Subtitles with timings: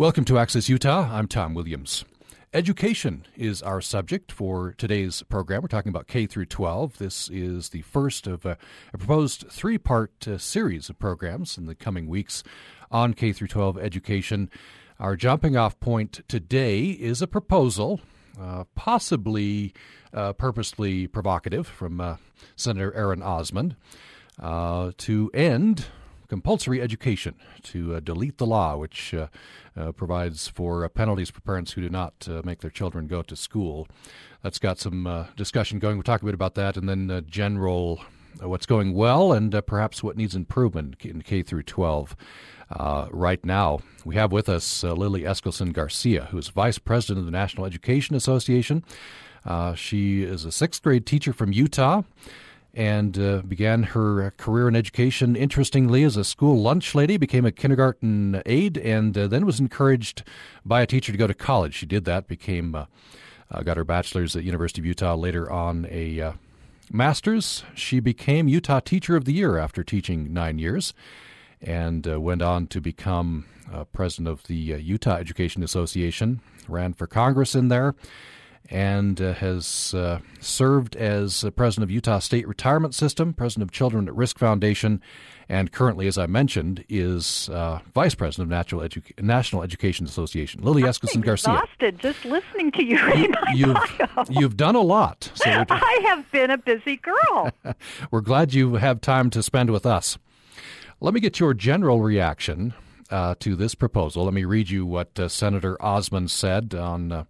[0.00, 1.10] Welcome to Access Utah.
[1.12, 2.06] I'm Tom Williams.
[2.54, 5.60] Education is our subject for today's program.
[5.60, 6.96] We're talking about K through 12.
[6.96, 8.56] This is the first of a,
[8.94, 12.42] a proposed three-part uh, series of programs in the coming weeks
[12.90, 14.48] on K through 12 education.
[14.98, 18.00] Our jumping off point today is a proposal,
[18.40, 19.74] uh, possibly
[20.14, 22.16] uh, purposely provocative, from uh,
[22.56, 23.76] Senator Aaron Osmond
[24.40, 25.88] uh, to end
[26.30, 29.26] compulsory education to uh, delete the law, which uh,
[29.76, 33.20] uh, provides for uh, penalties for parents who do not uh, make their children go
[33.20, 33.88] to school.
[34.40, 35.96] That's got some uh, discussion going.
[35.96, 38.00] We'll talk a bit about that, and then general
[38.40, 42.16] what's going well and perhaps what needs improvement in K through 12.
[43.10, 47.32] right now, we have with us Lily Eskelsen Garcia, who is vice president of the
[47.32, 48.84] National Education Association.
[49.74, 52.02] she is a sixth grade teacher from Utah
[52.74, 57.52] and uh, began her career in education, interestingly, as a school lunch lady, became a
[57.52, 60.22] kindergarten aide, and uh, then was encouraged
[60.64, 61.74] by a teacher to go to college.
[61.74, 62.86] She did that, became, uh,
[63.50, 66.32] uh got her bachelor's at University of Utah, later on a uh,
[66.92, 67.64] master's.
[67.74, 70.94] She became Utah Teacher of the Year after teaching nine years,
[71.60, 73.46] and uh, went on to become
[73.92, 77.94] president of the Utah Education Association, ran for Congress in there
[78.70, 84.06] and uh, has uh, served as president of Utah State Retirement System, president of Children
[84.06, 85.02] at Risk Foundation,
[85.48, 90.62] and currently, as I mentioned, is uh, vice president of Edu- National Education Association.
[90.62, 91.54] Lily Eskelsen Garcia.
[91.54, 94.30] Exhausted just listening to you my you've.
[94.30, 95.32] You've done a lot.
[95.34, 97.50] So I have been a busy girl.
[98.12, 100.18] we're glad you have time to spend with us.
[101.00, 102.74] Let me get your general reaction
[103.10, 104.24] uh, to this proposal.
[104.24, 107.24] Let me read you what uh, Senator Osmond said on uh,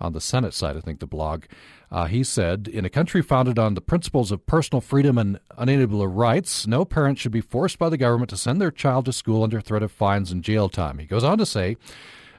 [0.00, 1.44] on the Senate side, I think the blog.
[1.90, 6.06] Uh, he said, In a country founded on the principles of personal freedom and unalienable
[6.08, 9.42] rights, no parent should be forced by the government to send their child to school
[9.44, 10.98] under threat of fines and jail time.
[10.98, 11.76] He goes on to say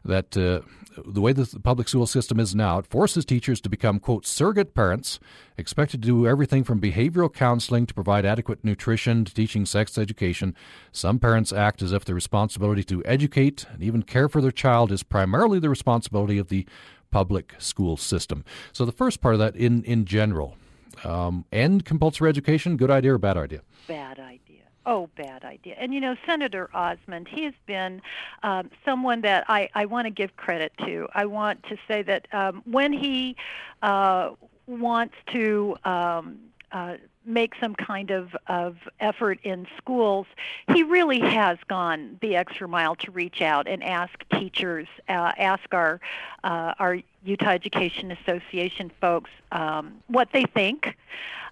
[0.03, 0.61] that uh,
[1.05, 4.73] the way the public school system is now, it forces teachers to become, quote, surrogate
[4.73, 5.19] parents,
[5.57, 10.55] expected to do everything from behavioral counseling to provide adequate nutrition to teaching sex education.
[10.91, 14.91] Some parents act as if the responsibility to educate and even care for their child
[14.91, 16.65] is primarily the responsibility of the
[17.11, 18.43] public school system.
[18.71, 20.57] So the first part of that, in in general,
[21.03, 23.61] um, end compulsory education, good idea or bad idea?
[23.87, 24.55] Bad idea.
[24.87, 25.75] Oh, bad idea.
[25.79, 28.01] And you know, Senator Osmond, he has been
[28.43, 31.07] um, someone that I, I want to give credit to.
[31.13, 33.35] I want to say that um, when he
[33.81, 34.31] uh,
[34.67, 36.37] wants to um,
[36.71, 40.27] uh, make some kind of, of effort in schools,
[40.73, 45.73] he really has gone the extra mile to reach out and ask teachers, uh, ask
[45.73, 45.99] our
[46.43, 50.95] uh, our Utah Education Association folks um, what they think.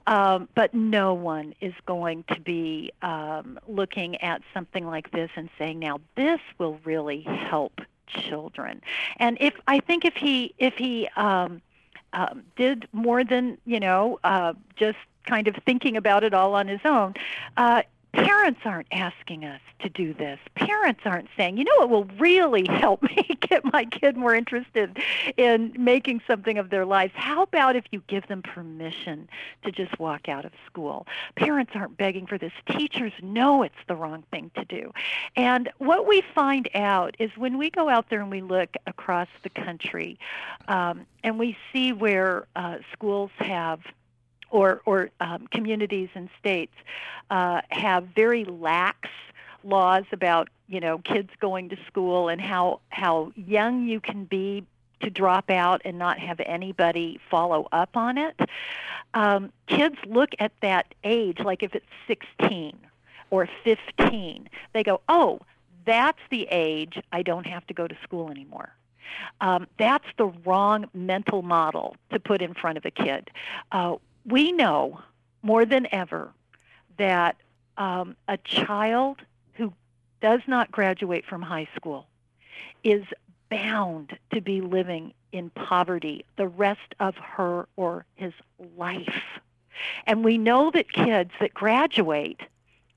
[0.06, 5.50] Um, but no one is going to be um, looking at something like this and
[5.58, 8.82] saying, "Now this will really help children."
[9.18, 11.62] And if I think if he if he um,
[12.12, 16.68] um, did more than you know uh, just kind of thinking about it all on
[16.68, 17.14] his own.
[17.58, 20.40] Uh, parents aren't asking us to do this.
[20.56, 24.98] Parents aren't saying, you know, it will really help me get my kid more interested
[25.36, 27.12] in making something of their lives.
[27.16, 29.28] How about if you give them permission
[29.64, 31.08] to just walk out of school?
[31.36, 32.54] Parents aren't begging for this.
[32.70, 34.92] Teachers know it's the wrong thing to do.
[35.36, 39.28] And what we find out is when we go out there and we look across
[39.42, 40.20] the country
[40.68, 43.80] um, and we see where uh, schools have
[44.54, 46.76] or, or um, communities and states
[47.32, 49.10] uh, have very lax
[49.66, 54.66] laws about you know kids going to school and how how young you can be
[55.02, 58.40] to drop out and not have anybody follow up on it.
[59.14, 62.78] Um, kids look at that age like if it's 16
[63.30, 65.40] or 15, they go, oh,
[65.86, 68.74] that's the age I don't have to go to school anymore.
[69.42, 73.30] Um, that's the wrong mental model to put in front of a kid.
[73.72, 73.96] Uh,
[74.26, 75.02] we know
[75.42, 76.32] more than ever
[76.98, 77.36] that
[77.78, 79.22] um, a child
[79.54, 79.74] who
[80.22, 82.08] does not graduate from high school
[82.84, 83.04] is
[83.50, 88.34] bound to be living in poverty the rest of her or his
[88.78, 89.24] life.
[90.06, 92.40] And we know that kids that graduate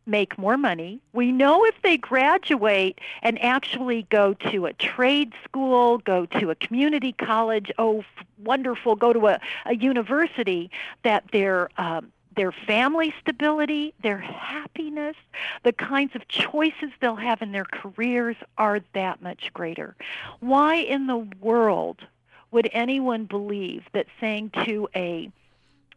[0.06, 1.00] make more money.
[1.12, 6.54] We know if they graduate and actually go to a trade school, go to a
[6.54, 8.04] community college, oh,
[8.38, 10.70] wonderful, go to a, a university,
[11.02, 15.16] that their um, their family stability, their happiness,
[15.62, 19.96] the kinds of choices they'll have in their careers are that much greater.
[20.40, 22.02] Why in the world
[22.50, 25.30] would anyone believe that saying to a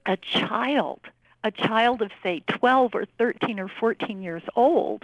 [0.05, 1.01] a child
[1.43, 5.03] a child of say 12 or 13 or 14 years old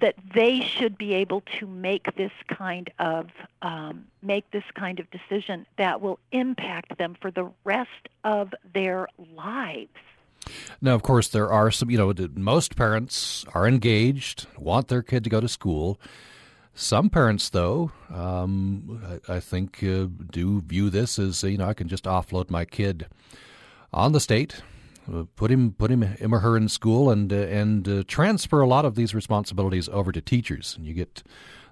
[0.00, 3.28] that they should be able to make this kind of
[3.62, 9.08] um, make this kind of decision that will impact them for the rest of their
[9.36, 9.90] lives.
[10.80, 15.24] Now, of course, there are some, you know, most parents are engaged, want their kid
[15.24, 16.00] to go to school.
[16.74, 21.74] Some parents, though, um, I, I, think uh, do view this as, you know, I
[21.74, 23.06] can just offload my kid
[23.92, 24.62] on the state,
[25.36, 28.66] put him, put him, him or her in school, and uh, and uh, transfer a
[28.66, 30.74] lot of these responsibilities over to teachers.
[30.76, 31.22] And you get,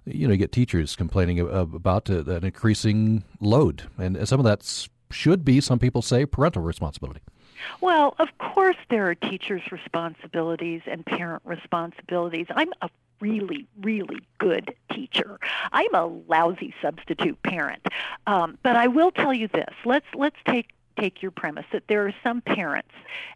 [0.04, 4.88] you know, you get teachers complaining about uh, an increasing load, and some of that
[5.10, 7.20] should be, some people say, parental responsibility.
[7.80, 12.46] Well, of course, there are teachers' responsibilities and parent responsibilities.
[12.50, 12.90] I'm a
[13.20, 15.38] really, really good teacher.
[15.72, 17.86] I'm a lousy substitute parent.
[18.26, 19.74] Um, but I will tell you this.
[19.84, 22.92] Let's let's take take your premise that there are some parents,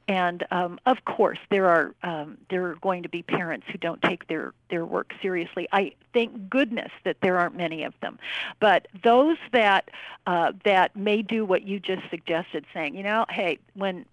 [0.09, 4.01] and um, of course there are um, there are going to be parents who don't
[4.03, 5.69] take their their work seriously.
[5.73, 8.19] I thank goodness that there aren't many of them,
[8.61, 9.91] but those that
[10.27, 14.07] uh, that may do what you just suggested, saying, you know, hey, when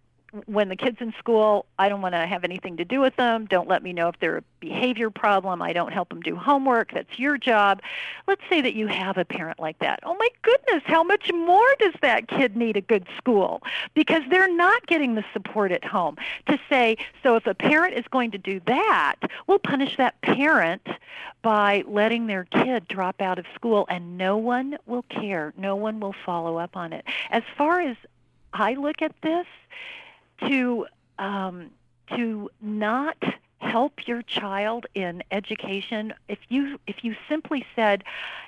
[0.45, 3.45] when the kids in school, I don't want to have anything to do with them.
[3.45, 5.61] Don't let me know if they're a behavior problem.
[5.61, 6.91] I don't help them do homework.
[6.93, 7.81] That's your job.
[8.27, 9.99] Let's say that you have a parent like that.
[10.03, 13.61] Oh my goodness, how much more does that kid need a good school?
[13.93, 16.17] Because they're not getting the support at home.
[16.47, 19.15] To say, so if a parent is going to do that,
[19.47, 20.87] we'll punish that parent
[21.41, 25.53] by letting their kid drop out of school and no one will care.
[25.57, 27.05] No one will follow up on it.
[27.29, 27.95] As far as
[28.53, 29.45] I look at this,
[30.41, 30.85] to
[31.19, 31.71] um,
[32.15, 33.17] to not
[33.59, 38.03] help your child in education if you if you simply said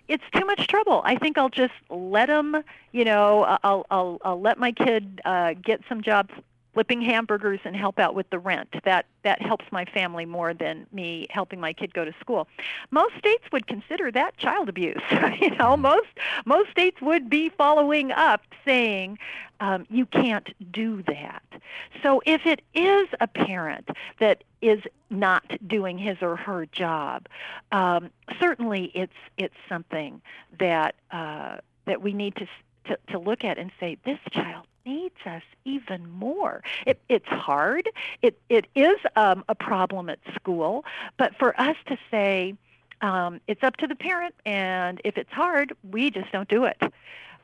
[0.07, 1.01] it's too much trouble.
[1.03, 5.53] I think i'll just let them you know i'll i'll, I'll let my kid uh,
[5.53, 6.31] get some jobs
[6.80, 8.74] flipping hamburgers and help out with the rent.
[8.86, 12.48] That that helps my family more than me helping my kid go to school.
[12.90, 15.02] Most states would consider that child abuse.
[15.12, 15.81] you know, mm-hmm.
[15.81, 16.08] most
[16.46, 19.20] most states would be following up saying
[19.60, 21.44] um, you can't do that.
[22.02, 23.90] So if it is a parent
[24.22, 24.80] that is
[25.10, 27.28] not doing his or her job,
[27.74, 28.10] um,
[28.40, 30.22] certainly it's it's something
[30.60, 32.48] that uh, that we need to,
[32.86, 36.64] to to look at and say this child needs us even more.
[36.86, 37.90] It, it's hard.
[38.22, 40.86] It, it is um, a problem at school,
[41.18, 42.56] but for us to say
[43.02, 46.81] um, it's up to the parent, and if it's hard, we just don't do it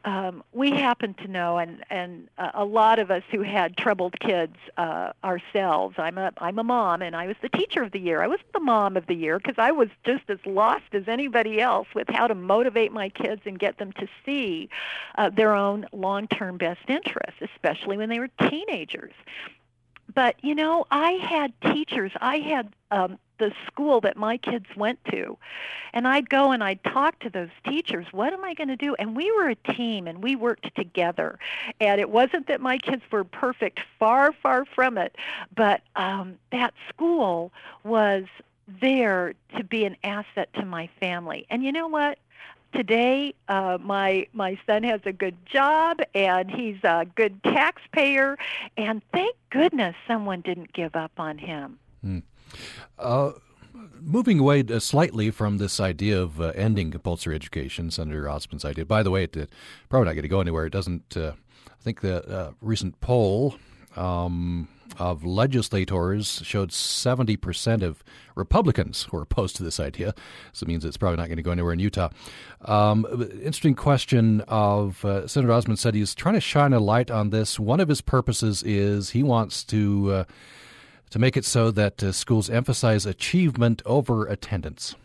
[0.05, 4.19] um, we happen to know, and and uh, a lot of us who had troubled
[4.19, 5.95] kids uh, ourselves.
[5.97, 8.21] I'm a I'm a mom, and I was the teacher of the year.
[8.21, 11.59] I wasn't the mom of the year because I was just as lost as anybody
[11.59, 14.69] else with how to motivate my kids and get them to see
[15.17, 19.13] uh, their own long-term best interests, especially when they were teenagers.
[20.13, 22.11] But you know, I had teachers.
[22.21, 25.37] I had um, the school that my kids went to.
[25.93, 28.95] And I'd go and I'd talk to those teachers, what am I going to do?
[28.95, 31.39] And we were a team and we worked together.
[31.79, 35.15] And it wasn't that my kids were perfect, far, far from it.
[35.55, 37.51] But um, that school
[37.83, 38.25] was
[38.81, 41.45] there to be an asset to my family.
[41.49, 42.17] And you know what?
[42.75, 48.37] Today uh, my my son has a good job and he's a good taxpayer
[48.77, 52.21] and thank goodness someone didn't give up on him mm.
[52.97, 53.31] Uh,
[53.99, 58.85] moving away uh, slightly from this idea of uh, ending compulsory education, Senator Osmond's idea.
[58.85, 59.49] By the way, it,
[59.89, 60.65] probably not going to go anywhere.
[60.65, 61.17] It doesn't.
[61.17, 61.33] Uh,
[61.67, 63.55] I think the uh, recent poll
[63.95, 64.67] um,
[64.97, 68.03] of legislators showed 70% of
[68.35, 70.13] Republicans were opposed to this idea.
[70.53, 72.09] So it means it's probably not going to go anywhere in Utah.
[72.63, 77.29] Um, interesting question of uh, Senator Osmond said he's trying to shine a light on
[77.29, 77.59] this.
[77.59, 80.23] One of his purposes is he wants to uh,
[81.11, 84.95] to make it so that uh, schools emphasize achievement over attendance?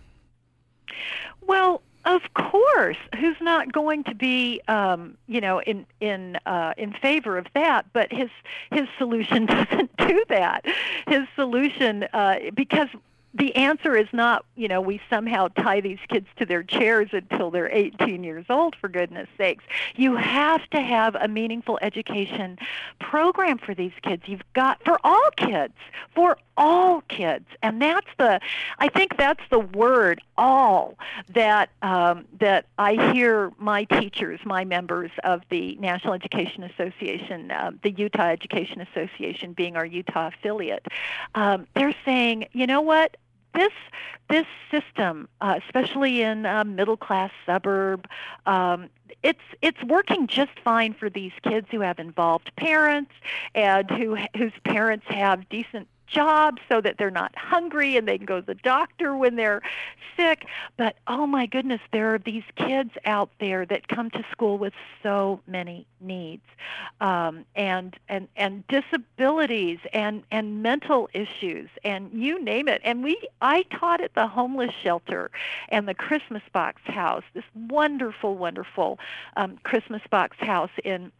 [1.40, 6.92] Well, of course, who's not going to be, um, you know, in in uh, in
[6.92, 7.86] favor of that?
[7.92, 8.30] But his
[8.70, 10.64] his solution doesn't do that.
[11.06, 12.88] His solution, uh, because
[13.34, 17.50] the answer is not, you know, we somehow tie these kids to their chairs until
[17.50, 19.64] they're 18 years old, for goodness sakes.
[19.96, 22.58] You have to have a meaningful education
[22.98, 24.24] program for these kids.
[24.26, 25.74] You've got, for all kids,
[26.14, 27.46] for all kids.
[27.62, 28.40] And that's the,
[28.78, 30.98] I think that's the word, all,
[31.32, 37.70] that, um, that I hear my teachers, my members of the National Education Association, uh,
[37.82, 40.86] the Utah Education Association being our Utah affiliate,
[41.36, 43.16] um, they're saying, you know what?
[43.54, 43.72] This
[44.28, 48.06] this system, uh, especially in a middle class suburb,
[48.46, 48.88] um,
[49.22, 53.10] it's it's working just fine for these kids who have involved parents
[53.54, 58.26] and who whose parents have decent jobs so that they're not hungry and they can
[58.26, 59.62] go to the doctor when they're
[60.16, 60.46] sick.
[60.76, 64.72] But oh my goodness, there are these kids out there that come to school with
[65.02, 66.42] so many needs
[67.00, 72.80] um, and and and disabilities and and mental issues and you name it.
[72.84, 75.30] And we I taught at the homeless shelter
[75.68, 78.98] and the Christmas box house, this wonderful, wonderful
[79.36, 81.12] um, Christmas box house in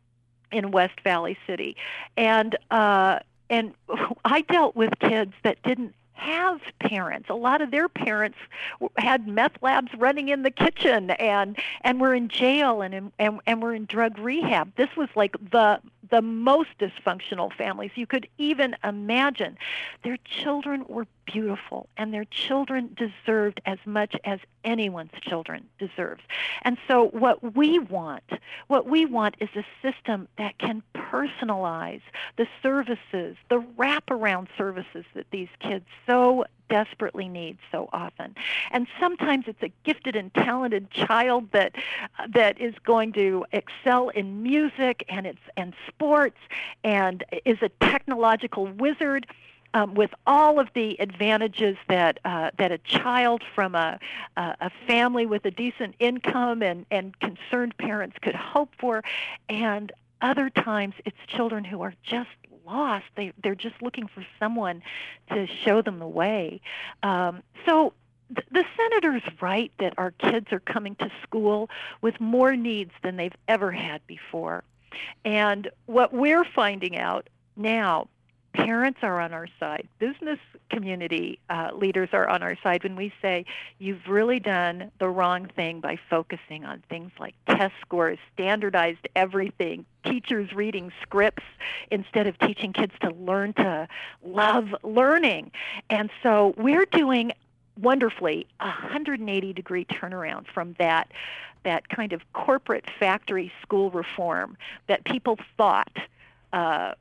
[0.52, 1.76] in West Valley City,
[2.16, 3.20] and uh,
[3.50, 3.75] and
[4.25, 7.31] I dealt with kids that didn't have parents.
[7.31, 8.37] A lot of their parents
[8.99, 13.62] had meth labs running in the kitchen and and were in jail and and and
[13.62, 14.75] were in drug rehab.
[14.77, 19.57] This was like the the most dysfunctional families you could even imagine.
[20.03, 26.23] Their children were beautiful and their children deserved as much as anyone's children deserves.
[26.62, 28.25] And so what we want,
[28.67, 32.03] what we want is a system that can personalize
[32.37, 38.35] the services, the wraparound services that these kids so desperately need so often.
[38.71, 41.75] And sometimes it's a gifted and talented child that
[42.33, 46.38] that is going to excel in music and it's and sports
[46.85, 49.26] and is a technological wizard
[49.75, 53.99] um, with all of the advantages that uh, that a child from a
[54.37, 59.02] a family with a decent income and and concerned parents could hope for,
[59.49, 62.29] and other times it's children who are just
[62.71, 63.07] lost.
[63.17, 64.83] They they're just looking for someone
[65.31, 66.61] to show them the way.
[67.03, 67.93] Um, so
[68.31, 71.69] the senator's right that our kids are coming to school
[72.00, 74.62] with more needs than they've ever had before.
[75.25, 78.09] And what we're finding out now
[78.52, 80.38] parents are on our side, business
[80.71, 83.45] community uh, leaders are on our side when we say
[83.78, 89.85] you've really done the wrong thing by focusing on things like test scores, standardized everything,
[90.04, 91.45] teachers reading scripts
[91.90, 93.87] instead of teaching kids to learn to
[94.25, 95.50] love learning.
[95.88, 97.33] And so we're doing
[97.80, 101.11] wonderfully a 180 degree turnaround from that
[101.62, 105.95] that kind of corporate factory school reform that people thought
[106.54, 106.92] uh,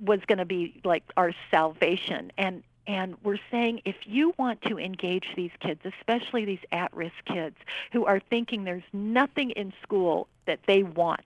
[0.00, 4.76] was going to be like our salvation and and we're saying if you want to
[4.76, 7.54] engage these kids, especially these at risk kids
[7.92, 11.24] who are thinking there's nothing in school that they want,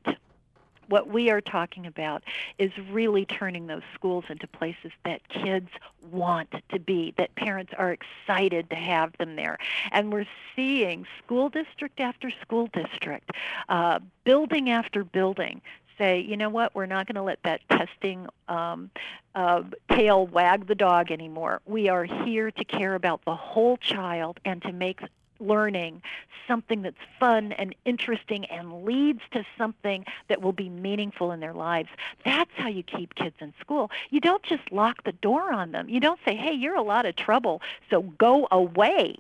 [0.89, 2.23] what we are talking about
[2.59, 5.71] is really turning those schools into places that kids
[6.11, 9.59] want to be, that parents are excited to have them there.
[9.93, 13.31] And we're seeing school district after school district,
[13.69, 15.63] uh, building after building,
[15.99, 18.91] say, you know what, we're not going to let that testing um,
[19.35, 21.61] uh, tail wag the dog anymore.
[21.67, 25.01] We are here to care about the whole child and to make
[25.41, 26.03] learning
[26.47, 31.55] something that's fun and interesting and leads to something that will be meaningful in their
[31.55, 31.89] lives.
[32.25, 33.91] That's how you keep kids in school.
[34.11, 35.89] You don't just lock the door on them.
[35.89, 39.17] You don't say, hey, you're a lot of trouble, so go away.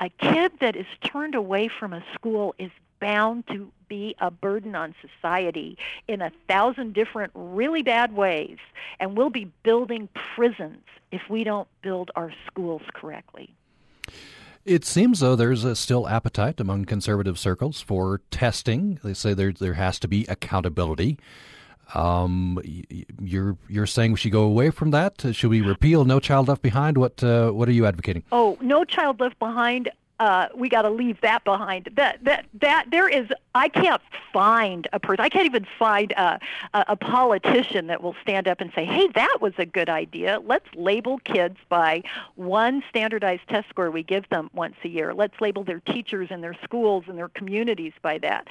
[0.00, 2.70] A kid that is turned away from a school is
[3.04, 5.76] bound to be a burden on society
[6.08, 8.56] in a thousand different really bad ways.
[8.98, 10.82] And we'll be building prisons
[11.12, 13.54] if we don't build our schools correctly.
[14.64, 18.98] It seems though there's a still appetite among conservative circles for testing.
[19.04, 21.18] They say there there has to be accountability.
[21.92, 22.58] Um,
[23.20, 25.22] you're you're saying we should go away from that?
[25.32, 26.96] Should we repeal No Child Left Behind?
[26.96, 28.22] What uh, what are you advocating?
[28.32, 29.90] Oh, No Child Left Behind
[30.20, 31.90] uh, we got to leave that behind.
[31.96, 33.28] That that that there is.
[33.56, 34.02] I can't
[34.32, 35.24] find a person.
[35.24, 36.38] I can't even find a,
[36.72, 40.40] a, a politician that will stand up and say, "Hey, that was a good idea.
[40.44, 42.02] Let's label kids by
[42.36, 45.14] one standardized test score we give them once a year.
[45.14, 48.48] Let's label their teachers and their schools and their communities by that."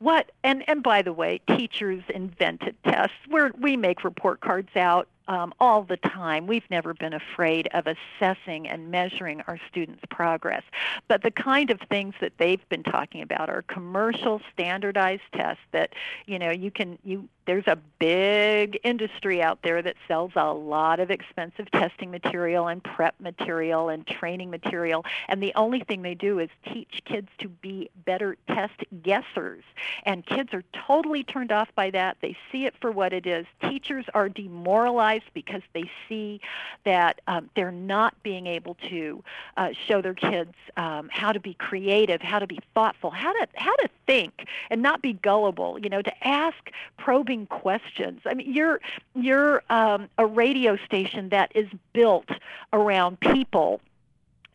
[0.00, 0.32] What?
[0.42, 3.16] And and by the way, teachers invented tests.
[3.28, 6.46] Where we make report cards out um, all the time.
[6.46, 10.62] We've never been afraid of assessing and measuring our students' progress.
[11.08, 15.94] But the kind of things that they've been talking about are commercial standardized tests that,
[16.26, 21.00] you know, you can you there's a big industry out there that sells a lot
[21.00, 25.04] of expensive testing material and prep material and training material.
[25.28, 29.62] And the only thing they do is teach kids to be better test guessers.
[30.04, 32.16] And kids are totally turned off by that.
[32.20, 33.46] They see it for what it is.
[33.62, 36.40] Teachers are demoralized because they see
[36.84, 39.22] that um, they're not being able to
[39.56, 43.46] uh, show their kids um, how to be creative how to be thoughtful how to
[43.54, 45.78] how to think and not be gullible.
[45.78, 48.20] You know to ask probing probing questions.
[48.26, 48.80] I mean, you're
[49.14, 52.28] you're um, a radio station that is built
[52.72, 53.80] around people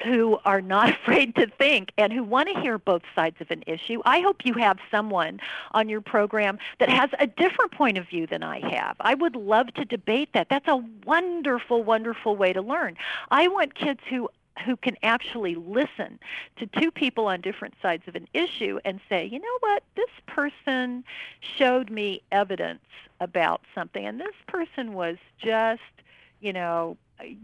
[0.05, 3.63] who are not afraid to think and who want to hear both sides of an
[3.67, 4.01] issue.
[4.05, 5.39] I hope you have someone
[5.71, 8.95] on your program that has a different point of view than I have.
[9.01, 10.47] I would love to debate that.
[10.49, 12.95] That's a wonderful, wonderful way to learn.
[13.29, 14.29] I want kids who
[14.65, 16.19] who can actually listen
[16.57, 20.09] to two people on different sides of an issue and say, you know what, this
[20.27, 21.03] person
[21.39, 22.83] showed me evidence
[23.19, 25.81] about something, and this person was just,
[26.41, 26.97] you know,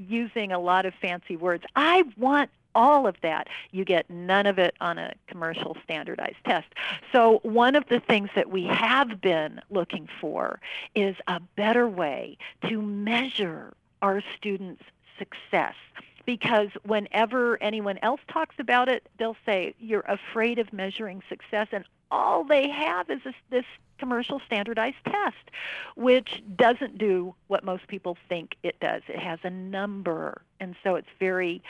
[0.08, 1.64] using a lot of fancy words.
[1.76, 3.48] I want all of that.
[3.72, 6.68] You get none of it on a commercial standardized test.
[7.12, 10.60] So one of the things that we have been looking for
[10.94, 12.38] is a better way
[12.70, 14.84] to measure our students'
[15.18, 15.76] success
[16.26, 21.86] because whenever anyone else talks about it, they'll say you're afraid of measuring success, and
[22.12, 23.66] all they have is this, this
[23.98, 25.52] commercial standardized test,
[25.96, 29.02] which doesn't do what most people think it does.
[29.08, 31.62] It has a number, and so it's very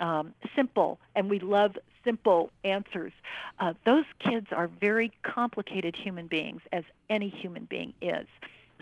[0.00, 3.12] um, simple, and we love simple answers.
[3.58, 8.26] Uh, those kids are very complicated human beings, as any human being is.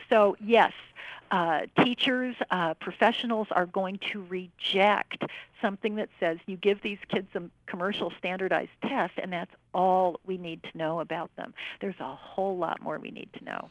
[0.08, 0.72] So, yes,
[1.32, 5.24] uh, teachers, uh, professionals are going to reject
[5.62, 10.36] something that says you give these kids a commercial standardized test, and that's all we
[10.36, 11.54] need to know about them.
[11.80, 13.70] There's a whole lot more we need to know.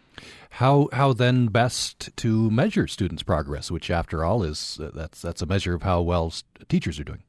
[0.49, 5.43] How how then best to measure students' progress, which after all is uh, that's that's
[5.43, 6.33] a measure of how well
[6.67, 7.21] teachers are doing.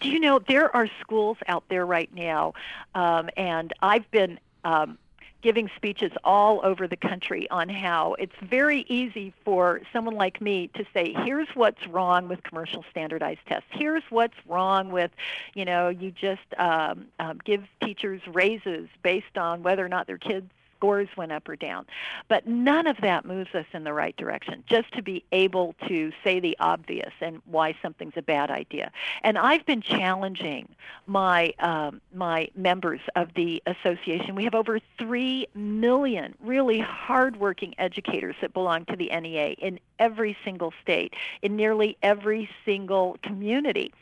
[0.00, 2.52] Do you know there are schools out there right now,
[2.94, 4.98] um, and I've been um,
[5.42, 10.68] giving speeches all over the country on how it's very easy for someone like me
[10.74, 13.68] to say, here's what's wrong with commercial standardized tests.
[13.70, 15.10] Here's what's wrong with,
[15.54, 20.18] you know, you just um, um, give teachers raises based on whether or not their
[20.18, 20.50] kids
[20.82, 21.86] scores went up or down.
[22.26, 26.10] But none of that moves us in the right direction, just to be able to
[26.24, 28.90] say the obvious and why something's a bad idea.
[29.22, 30.68] And I've been challenging
[31.06, 34.34] my, um, my members of the association.
[34.34, 40.36] We have over 3 million really hardworking educators that belong to the NEA in every
[40.44, 43.92] single state, in nearly every single community.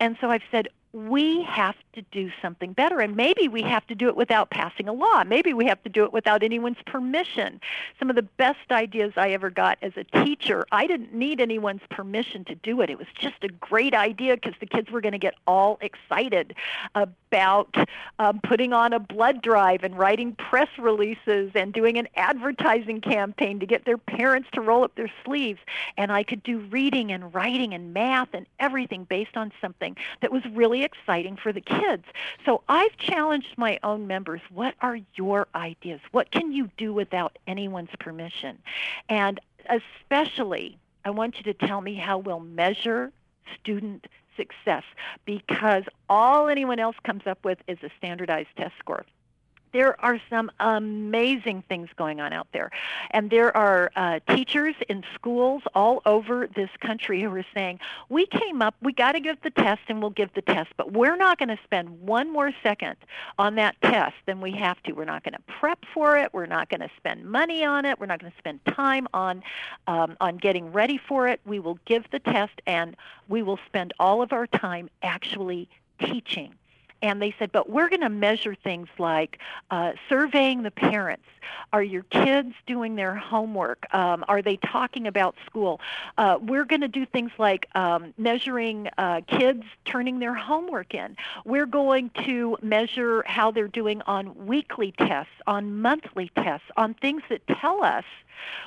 [0.00, 3.00] And so I've said, we have to do something better.
[3.00, 5.24] And maybe we have to do it without passing a law.
[5.24, 7.60] Maybe we have to do it without anyone's permission.
[7.98, 11.82] Some of the best ideas I ever got as a teacher, I didn't need anyone's
[11.90, 12.88] permission to do it.
[12.88, 16.54] It was just a great idea because the kids were going to get all excited
[16.94, 17.14] about
[18.18, 23.60] um, putting on a blood drive and writing press releases and doing an advertising campaign
[23.60, 25.60] to get their parents to roll up their sleeves.
[25.96, 30.32] And I could do reading and writing and math and everything based on something that
[30.32, 32.04] was really exciting for the kids.
[32.44, 36.00] So I've challenged my own members, what are your ideas?
[36.12, 38.58] What can you do without anyone's permission?
[39.08, 43.12] And especially, I want you to tell me how we'll measure
[43.60, 44.84] student success
[45.24, 49.04] because all anyone else comes up with is a standardized test score
[49.76, 52.70] there are some amazing things going on out there.
[53.10, 58.24] And there are uh, teachers in schools all over this country who are saying, we
[58.24, 61.16] came up, we got to give the test and we'll give the test, but we're
[61.16, 62.96] not going to spend one more second
[63.38, 64.92] on that test than we have to.
[64.92, 66.32] We're not going to prep for it.
[66.32, 68.00] We're not going to spend money on it.
[68.00, 69.42] We're not going to spend time on,
[69.86, 71.38] um, on getting ready for it.
[71.44, 72.96] We will give the test and
[73.28, 75.68] we will spend all of our time actually
[76.00, 76.54] teaching
[77.02, 79.38] and they said, but we're going to measure things like
[79.70, 81.24] uh, surveying the parents.
[81.72, 83.86] Are your kids doing their homework?
[83.94, 85.80] Um, are they talking about school?
[86.18, 91.16] Uh, we're going to do things like um, measuring uh, kids turning their homework in.
[91.44, 97.22] We're going to measure how they're doing on weekly tests, on monthly tests, on things
[97.28, 98.04] that tell us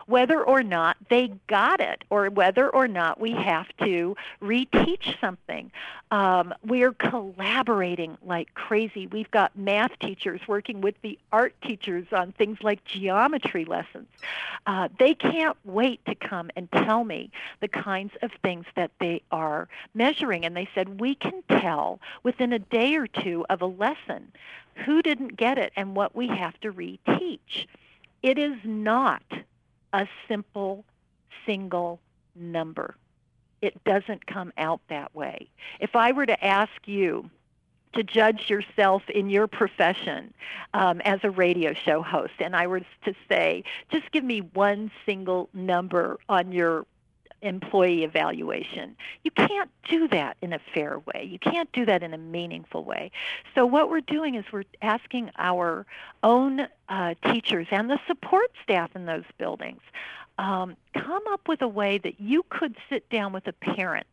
[0.07, 5.71] whether or not they got it or whether or not we have to reteach something.
[6.11, 9.07] Um, we're collaborating like crazy.
[9.07, 14.07] We've got math teachers working with the art teachers on things like geometry lessons.
[14.65, 19.21] Uh, they can't wait to come and tell me the kinds of things that they
[19.31, 20.45] are measuring.
[20.45, 24.31] And they said, we can tell within a day or two of a lesson
[24.85, 27.67] who didn't get it and what we have to reteach.
[28.21, 29.23] It is not
[29.93, 30.85] a simple
[31.45, 31.99] single
[32.35, 32.95] number.
[33.61, 35.49] It doesn't come out that way.
[35.79, 37.29] If I were to ask you
[37.93, 40.33] to judge yourself in your profession
[40.73, 44.91] um, as a radio show host, and I was to say, just give me one
[45.05, 46.85] single number on your
[47.41, 48.95] employee evaluation.
[49.23, 51.27] You can't do that in a fair way.
[51.29, 53.11] You can't do that in a meaningful way.
[53.55, 55.85] So what we're doing is we're asking our
[56.21, 59.81] own uh, teachers and the support staff in those buildings
[60.37, 64.07] um, come up with a way that you could sit down with a parent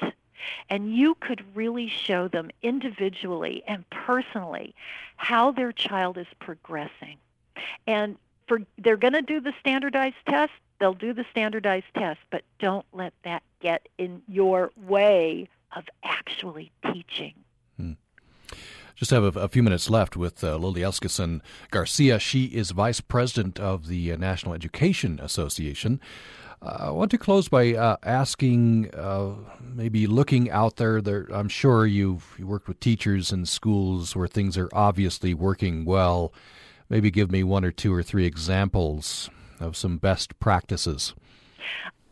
[0.68, 4.74] and you could really show them individually and personally
[5.16, 7.16] how their child is progressing.
[7.86, 12.42] And for they're going to do the standardized test, they'll do the standardized test, but
[12.58, 17.34] don't let that get in your way of actually teaching.
[17.76, 17.92] Hmm.
[18.94, 22.18] Just have a, a, few minutes left with uh, Lily Eskelsen Garcia.
[22.18, 26.00] She is vice president of the uh, National Education Association.
[26.66, 31.26] I want to close by uh, asking, uh, maybe looking out there, there.
[31.32, 36.32] I'm sure you've you worked with teachers in schools where things are obviously working well.
[36.88, 41.14] Maybe give me one or two or three examples of some best practices.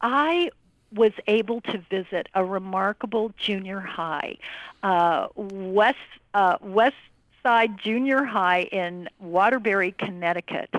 [0.01, 0.51] I
[0.93, 4.37] was able to visit a remarkable junior high,
[4.83, 5.99] uh, West
[6.35, 6.97] uh, West
[7.43, 10.71] Side Junior High in Waterbury, Connecticut,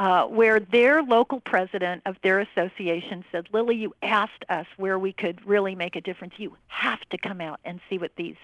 [0.00, 5.12] uh, where their local president of their association said, Lily, you asked us where we
[5.12, 6.32] could really make a difference.
[6.38, 8.36] You have to come out and see what these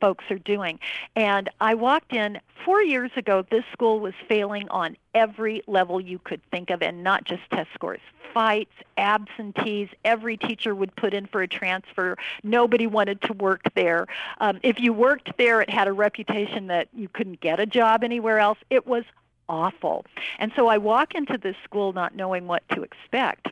[0.00, 0.80] folks are doing.
[1.14, 6.18] And I walked in four years ago, this school was failing on every level you
[6.18, 8.00] could think of, and not just test scores.
[8.32, 12.16] Fights, absentees, every teacher would put in for a transfer.
[12.42, 14.08] Nobody wanted to work there.
[14.40, 18.02] Um, if you worked there, it had a reputation that you couldn't get a job
[18.02, 18.58] anywhere else.
[18.68, 19.04] It was
[19.48, 20.04] awful.
[20.38, 23.48] And so I walk into this school not knowing what to expect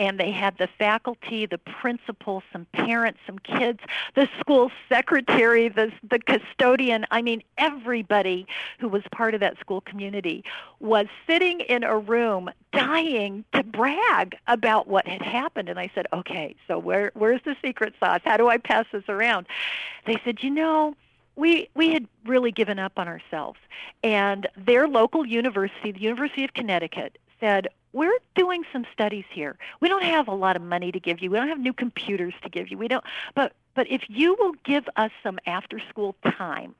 [0.00, 3.80] and they had the faculty, the principal, some parents, some kids,
[4.14, 7.04] the school secretary, the the custodian.
[7.10, 8.46] I mean, everybody
[8.78, 10.42] who was part of that school community
[10.80, 15.68] was sitting in a room dying to brag about what had happened.
[15.68, 18.22] And I said, "Okay, so where where's the secret sauce?
[18.24, 19.48] How do I pass this around?"
[20.06, 20.96] They said, "You know,
[21.40, 23.58] we we had really given up on ourselves.
[24.04, 29.56] And their local university the university of connecticut said we're doing some studies here.
[29.80, 31.30] We don't have a lot of money to give you.
[31.30, 32.78] We don't have new computers to give you.
[32.78, 33.02] We don't
[33.34, 36.74] but but if you will give us some after school time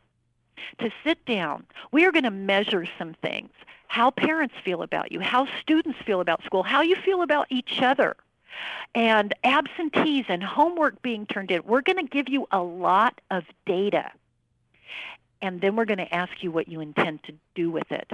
[0.78, 3.50] to sit down we are going to measure some things.
[3.88, 7.80] How parents feel about you how students feel about school how you feel about each
[7.80, 8.14] other.
[8.94, 13.44] And absentees and homework being turned in we're going to give you a lot of
[13.64, 14.10] data
[15.42, 18.10] and then we're going to ask you what you intend to do with it.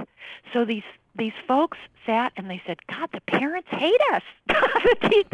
[0.53, 0.83] So these
[1.17, 4.21] these folks sat and they said, God, the parents hate us.
[4.47, 5.25] the,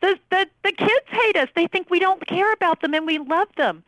[0.00, 1.48] the, the, the kids hate us.
[1.56, 3.82] They think we don't care about them and we love them.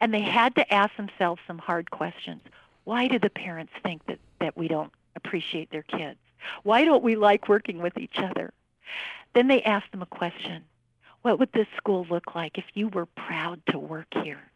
[0.00, 2.42] And they had to ask themselves some hard questions.
[2.84, 6.18] Why do the parents think that, that we don't appreciate their kids?
[6.62, 8.52] Why don't we like working with each other?
[9.34, 10.64] Then they asked them a question.
[11.22, 14.49] What would this school look like if you were proud to work here?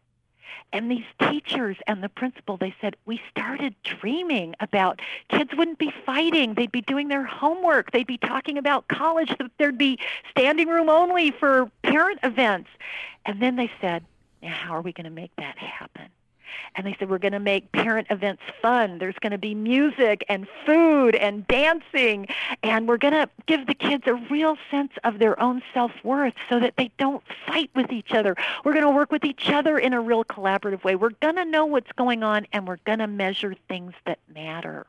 [0.73, 5.93] And these teachers and the principal, they said, we started dreaming about kids wouldn't be
[6.05, 6.53] fighting.
[6.53, 7.91] They'd be doing their homework.
[7.91, 9.33] They'd be talking about college.
[9.57, 9.99] There'd be
[10.31, 12.69] standing room only for parent events.
[13.25, 14.03] And then they said,
[14.41, 16.09] now how are we going to make that happen?
[16.75, 18.97] And they said, we're going to make parent events fun.
[18.97, 22.27] There's going to be music and food and dancing.
[22.63, 26.33] And we're going to give the kids a real sense of their own self worth
[26.49, 28.35] so that they don't fight with each other.
[28.63, 30.95] We're going to work with each other in a real collaborative way.
[30.95, 34.85] We're going to know what's going on and we're going to measure things that matter.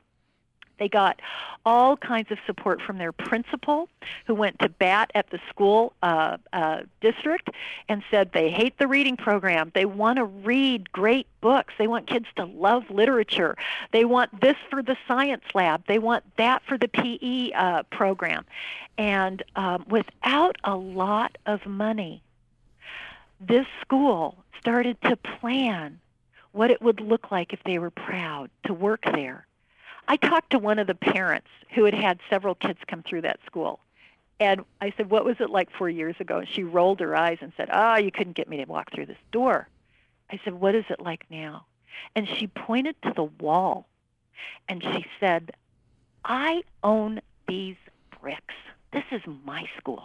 [0.79, 1.21] They got
[1.65, 3.89] all kinds of support from their principal,
[4.27, 7.51] who went to bat at the school uh, uh, district
[7.89, 9.73] and said they hate the reading program.
[9.75, 11.75] They want to read great books.
[11.79, 13.57] They want kids to love literature.
[13.93, 15.85] They want this for the science lab.
[15.87, 18.45] They want that for the PE uh, program.
[18.99, 22.23] And um, without a lot of money,
[23.41, 26.01] this school started to plan
[26.53, 29.47] what it would look like if they were proud to work there
[30.09, 33.41] I talked to one of the parents who had had several kids come through that
[33.47, 33.81] school.
[34.39, 36.39] And I said, What was it like four years ago?
[36.39, 39.07] And she rolled her eyes and said, Oh, you couldn't get me to walk through
[39.07, 39.69] this door.
[40.31, 41.67] I said, What is it like now?
[42.15, 43.87] And she pointed to the wall
[44.69, 45.53] and she said,
[46.25, 47.77] I own these
[48.21, 48.55] bricks.
[48.93, 50.05] This is my school.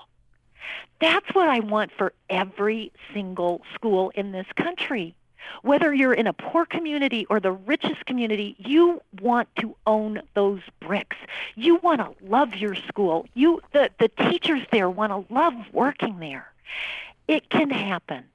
[0.99, 5.15] That's what I want for every single school in this country.
[5.61, 10.61] Whether you're in a poor community or the richest community, you want to own those
[10.79, 11.17] bricks.
[11.55, 13.27] You want to love your school.
[13.33, 16.51] You the, the teachers there want to love working there.
[17.27, 18.25] It can happen.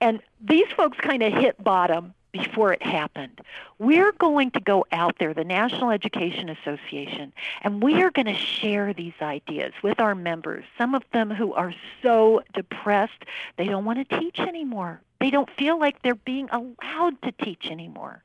[0.00, 3.40] And these folks kind of hit bottom before it happened.
[3.78, 8.34] We're going to go out there, the National Education Association, and we are going to
[8.34, 13.24] share these ideas with our members, some of them who are so depressed
[13.56, 15.00] they don't want to teach anymore.
[15.20, 18.22] They don't feel like they're being allowed to teach anymore.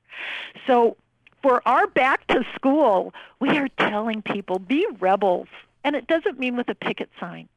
[0.65, 0.95] So
[1.41, 5.47] for our back to school, we are telling people be rebels.
[5.83, 7.47] And it doesn't mean with a picket sign.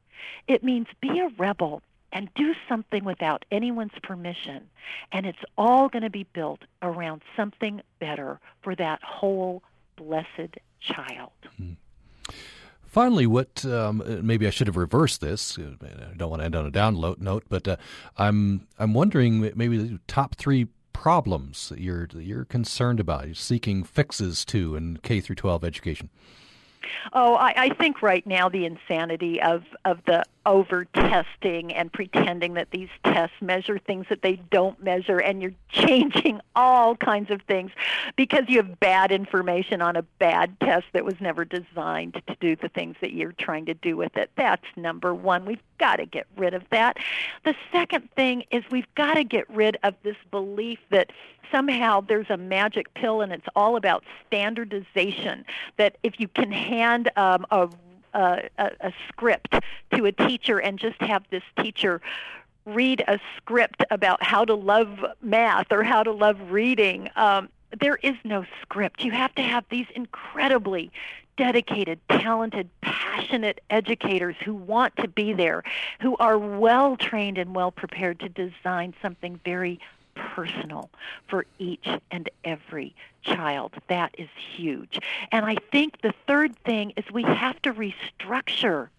[0.47, 4.69] It means be a rebel and do something without anyone's permission.
[5.11, 9.63] And it's all going to be built around something better for that whole
[9.95, 11.31] blessed child.
[11.61, 11.75] Mm.
[12.85, 15.59] Finally, what um, maybe I should have reversed this.
[15.59, 17.77] I don't want to end on a down note, but uh,
[18.17, 23.35] I'm I'm wondering maybe the top three problems that you're that you're concerned about, you're
[23.35, 26.09] seeking fixes to in K through 12 education.
[27.13, 32.55] Oh, I, I think right now the insanity of of the over testing and pretending
[32.55, 37.41] that these tests measure things that they don't measure, and you're changing all kinds of
[37.43, 37.71] things
[38.15, 42.55] because you have bad information on a bad test that was never designed to do
[42.55, 44.31] the things that you're trying to do with it.
[44.35, 45.45] That's number one.
[45.45, 46.97] We've got to get rid of that.
[47.43, 51.11] The second thing is we've got to get rid of this belief that
[51.51, 55.45] somehow there's a magic pill and it's all about standardization.
[55.77, 57.69] That if you can hand um, a,
[58.13, 59.55] a, a script
[59.95, 62.01] to a teacher and just have this teacher
[62.65, 67.09] read a script about how to love math or how to love reading.
[67.15, 69.03] Um, there is no script.
[69.03, 70.91] You have to have these incredibly
[71.39, 75.63] dedicated, talented, passionate educators who want to be there,
[76.01, 79.79] who are well trained and well prepared to design something very
[80.15, 80.89] personal
[81.29, 83.73] for each and every child.
[83.87, 84.99] That is huge.
[85.31, 88.89] And I think the third thing is we have to restructure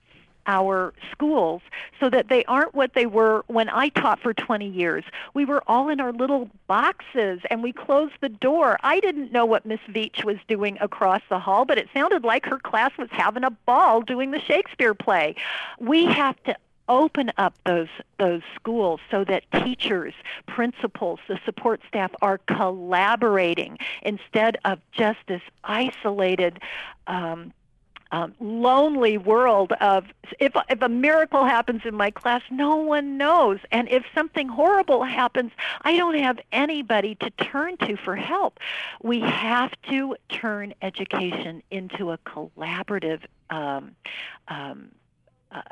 [0.46, 1.62] our schools
[1.98, 5.04] so that they aren't what they were when I taught for 20 years.
[5.34, 8.78] We were all in our little boxes and we closed the door.
[8.82, 12.46] I didn't know what Miss Veach was doing across the hall, but it sounded like
[12.46, 15.34] her class was having a ball doing the Shakespeare play.
[15.78, 16.56] We have to
[16.90, 20.12] open up those those schools so that teachers,
[20.46, 26.58] principals, the support staff are collaborating instead of just this isolated.
[27.06, 27.54] Um,
[28.12, 30.04] um, lonely world of
[30.38, 35.04] if if a miracle happens in my class, no one knows, and if something horrible
[35.04, 38.58] happens, I don't have anybody to turn to for help.
[39.02, 43.92] We have to turn education into a collaborative um,
[44.48, 44.88] um,
[45.52, 45.62] uh,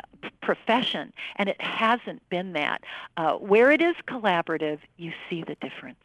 [0.40, 2.82] profession, and it hasn't been that.
[3.16, 5.98] Uh, where it is collaborative, you see the difference.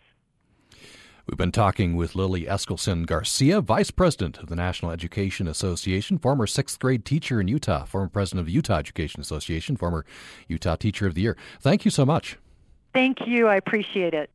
[1.25, 6.45] We've been talking with Lily Eskelsen Garcia, Vice President of the National Education Association, former
[6.45, 10.05] sixth grade teacher in Utah, former President of the Utah Education Association, former
[10.49, 11.37] Utah Teacher of the Year.
[11.61, 12.37] Thank you so much.
[12.93, 13.47] Thank you.
[13.47, 14.29] I appreciate it.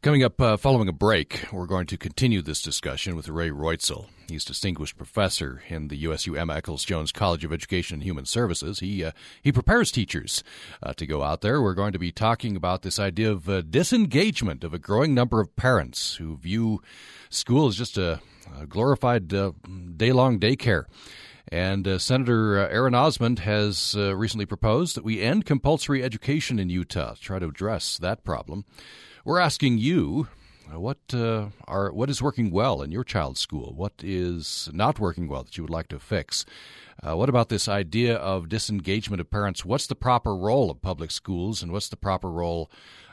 [0.00, 4.06] Coming up, uh, following a break, we're going to continue this discussion with Ray Reutzel.
[4.28, 8.78] He's distinguished professor in the USU Emma Eccles Jones College of Education and Human Services.
[8.78, 9.10] He uh,
[9.42, 10.44] he prepares teachers
[10.84, 11.60] uh, to go out there.
[11.60, 15.40] We're going to be talking about this idea of uh, disengagement of a growing number
[15.40, 16.80] of parents who view
[17.28, 18.20] school as just a,
[18.56, 19.50] a glorified uh,
[19.96, 20.84] day long daycare.
[21.50, 26.60] And uh, Senator uh, Aaron Osmond has uh, recently proposed that we end compulsory education
[26.60, 28.64] in Utah to try to address that problem.
[29.28, 30.28] We're asking you
[30.72, 33.74] uh, what uh, are what is working well in your child's school?
[33.76, 36.46] What is not working well that you would like to fix?
[37.02, 39.66] Uh, what about this idea of disengagement of parents?
[39.66, 42.70] What's the proper role of public schools, and what's the proper role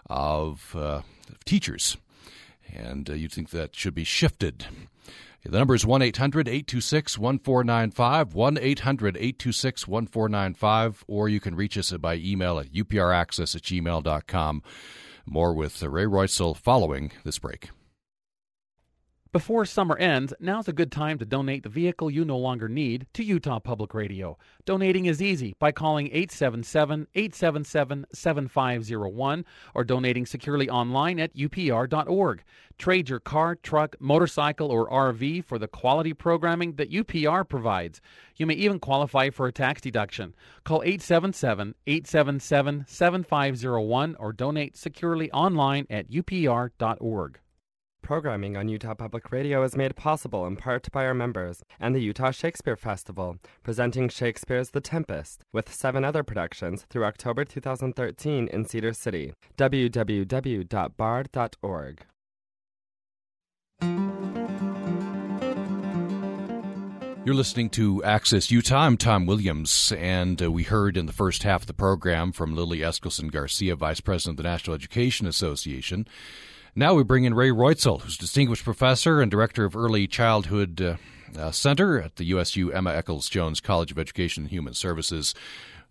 [0.10, 1.02] of, uh,
[1.44, 1.98] teachers?
[2.74, 4.68] And uh, you think that should be shifted?
[5.44, 11.78] The number is 1 800 826 1495, 1 800 826 1495, or you can reach
[11.78, 14.64] us by email at upraccess at gmail.com.
[15.26, 17.70] More with Ray Reutzel following this break.
[19.36, 23.06] Before summer ends, now's a good time to donate the vehicle you no longer need
[23.16, 24.38] to Utah Public Radio.
[24.64, 32.44] Donating is easy by calling 877 877 7501 or donating securely online at upr.org.
[32.78, 38.00] Trade your car, truck, motorcycle, or RV for the quality programming that UPR provides.
[38.38, 40.34] You may even qualify for a tax deduction.
[40.64, 47.40] Call 877 877 7501 or donate securely online at upr.org.
[48.06, 52.00] Programming on Utah Public Radio is made possible in part by our members and the
[52.00, 58.66] Utah Shakespeare Festival, presenting Shakespeare's The Tempest with seven other productions through October 2013 in
[58.66, 59.34] Cedar City.
[59.58, 60.06] www.bard.org.
[67.26, 68.82] You're listening to Access Utah.
[68.82, 72.56] I'm Tom Williams, and uh, we heard in the first half of the program from
[72.56, 76.06] Lily Eskelsen Garcia, Vice President of the National Education Association.
[76.78, 80.98] Now we bring in Ray Reutzel, who's Distinguished Professor and Director of Early Childhood uh,
[81.40, 85.34] uh, Center at the USU Emma Eccles Jones College of Education and Human Services.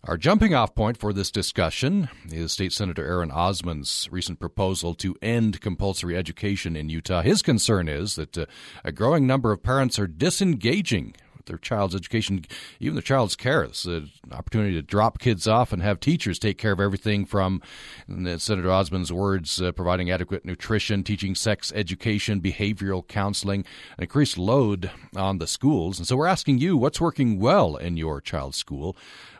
[0.03, 5.15] Our jumping off point for this discussion is State Senator Aaron Osmond's recent proposal to
[5.23, 7.23] end compulsory education in Utah.
[7.23, 8.45] His concern is that uh,
[8.83, 12.45] a growing number of parents are disengaging their child's education,
[12.79, 13.63] even their child's care.
[13.63, 17.61] It's an opportunity to drop kids off and have teachers take care of everything from
[18.07, 23.65] Senator Osmond's words, uh, providing adequate nutrition, teaching sex education, behavioral counseling,
[23.97, 25.99] an increased load on the schools.
[25.99, 28.95] And so we're asking you, what's working well in your child's school?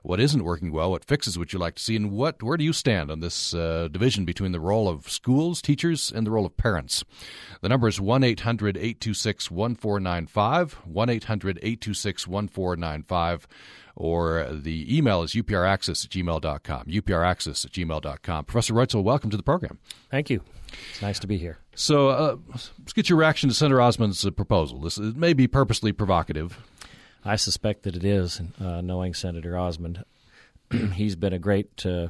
[0.05, 2.63] What isn't working well, what fixes would you like to see, and what where do
[2.63, 6.45] you stand on this uh, division between the role of schools, teachers, and the role
[6.45, 7.03] of parents?
[7.61, 13.47] The number is 1 800 826 1495, 1 800 826 1495
[13.95, 18.45] or the email is upraccess at gmail.com, upraccess at gmail.com.
[18.45, 19.79] Professor Reutzel, welcome to the program.
[20.11, 20.41] Thank you.
[20.91, 21.59] It's nice to be here.
[21.75, 24.79] So uh, let's get your reaction to Senator Osmond's uh, proposal.
[24.79, 26.59] This may be purposely provocative.
[27.25, 30.05] I suspect that it is, uh, knowing Senator Osmond.
[30.93, 32.09] He's been a great, uh,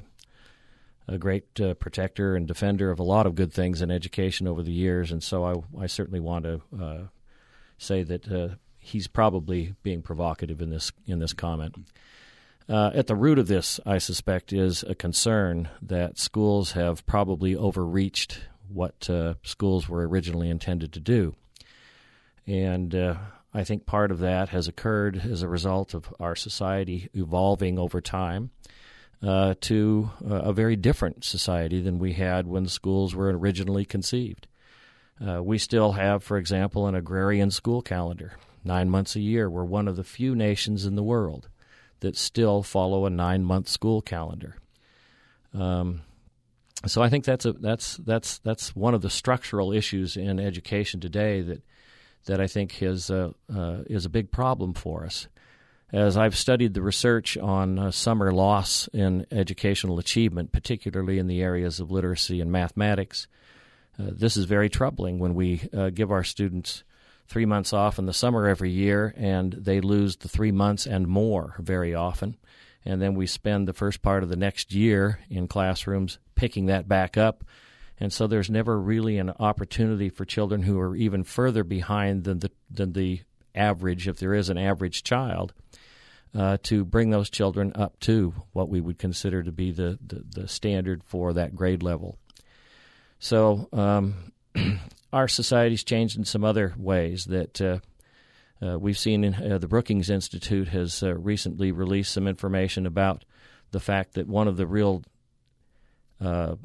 [1.07, 4.61] a great uh, protector and defender of a lot of good things in education over
[4.61, 6.97] the years, and so I, I certainly want to uh,
[7.77, 11.75] say that uh, he's probably being provocative in this in this comment.
[12.67, 17.55] Uh, at the root of this, I suspect, is a concern that schools have probably
[17.55, 19.07] overreached what
[19.43, 21.35] schools were originally intended to do.
[22.47, 23.17] And
[23.55, 28.01] I think part of that has occurred as a result of our society evolving over
[28.01, 28.49] time
[29.23, 34.47] uh, to uh, a very different society than we had when schools were originally conceived.
[35.25, 38.33] Uh, we still have, for example, an agrarian school calendar,
[38.65, 39.49] nine months a year.
[39.49, 41.47] We're one of the few nations in the world
[42.01, 44.57] that still follow a nine month school calendar.
[45.53, 46.01] Um,
[46.85, 50.99] so I think that's a that's that's that's one of the structural issues in education
[50.99, 51.63] today that
[52.25, 55.27] that I think is uh, uh, is a big problem for us.
[55.93, 61.41] As I've studied the research on uh, summer loss in educational achievement, particularly in the
[61.41, 63.27] areas of literacy and mathematics,
[63.99, 66.83] uh, this is very troubling when we uh, give our students
[67.27, 71.07] three months off in the summer every year and they lose the three months and
[71.07, 72.35] more very often.
[72.83, 76.87] And then we spend the first part of the next year in classrooms picking that
[76.87, 77.43] back up
[77.99, 82.39] and so there's never really an opportunity for children who are even further behind than
[82.39, 83.21] the than the
[83.53, 85.53] average, if there is an average child,
[86.33, 90.23] uh, to bring those children up to what we would consider to be the the,
[90.41, 92.17] the standard for that grade level.
[93.19, 94.33] So um,
[95.13, 97.61] our society's changed in some other ways that.
[97.61, 97.79] Uh,
[98.65, 103.25] uh, we've seen uh, the Brookings Institute has uh, recently released some information about
[103.71, 105.03] the fact that one of the real
[106.21, 106.55] uh,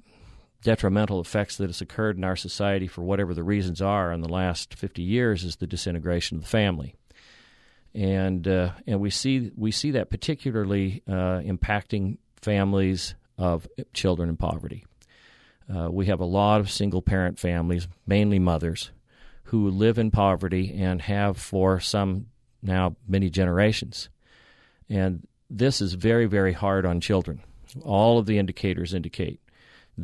[0.62, 4.28] detrimental effects that has occurred in our society for whatever the reasons are in the
[4.28, 6.94] last 50 years is the disintegration of the family.
[7.94, 14.36] And uh, and we see we see that particularly uh, impacting families of children in
[14.36, 14.84] poverty.
[15.68, 18.92] Uh, we have a lot of single parent families, mainly mothers,
[19.44, 22.26] who live in poverty and have for some
[22.62, 24.08] now many generations.
[24.88, 27.40] And this is very, very hard on children.
[27.82, 29.40] All of the indicators indicate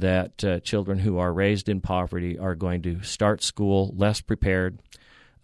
[0.00, 4.78] that uh, children who are raised in poverty are going to start school less prepared.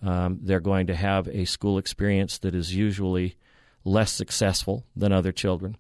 [0.03, 3.37] Um, they're going to have a school experience that is usually
[3.85, 5.77] less successful than other children,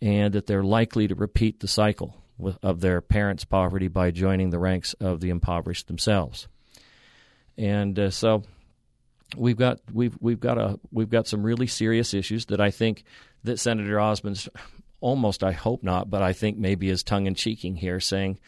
[0.00, 4.50] and that they're likely to repeat the cycle with, of their parents' poverty by joining
[4.50, 6.48] the ranks of the impoverished themselves.
[7.58, 8.42] And uh, so
[9.36, 13.04] we've got we've we've got a we've got some really serious issues that I think
[13.44, 14.48] that Senator Osmond's
[15.00, 18.38] almost, I hope not, but I think maybe is tongue in cheeking here, saying,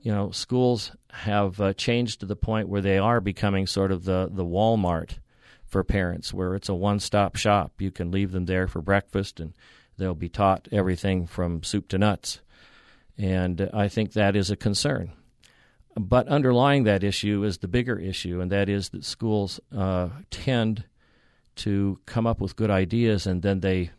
[0.00, 4.04] you know, schools have uh, changed to the point where they are becoming sort of
[4.04, 5.18] the, the Walmart
[5.66, 7.72] for parents, where it's a one stop shop.
[7.78, 9.54] You can leave them there for breakfast and
[9.96, 12.40] they'll be taught everything from soup to nuts.
[13.16, 15.12] And I think that is a concern.
[15.96, 20.84] But underlying that issue is the bigger issue, and that is that schools uh, tend
[21.56, 23.90] to come up with good ideas and then they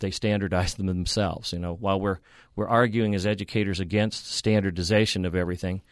[0.00, 1.52] they standardize them themselves.
[1.52, 2.18] You know, while we're
[2.56, 5.82] we're arguing as educators against standardization of everything,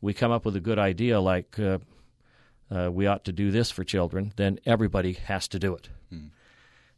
[0.00, 1.78] we come up with a good idea like uh,
[2.70, 4.32] uh, we ought to do this for children.
[4.36, 6.26] Then everybody has to do it, hmm.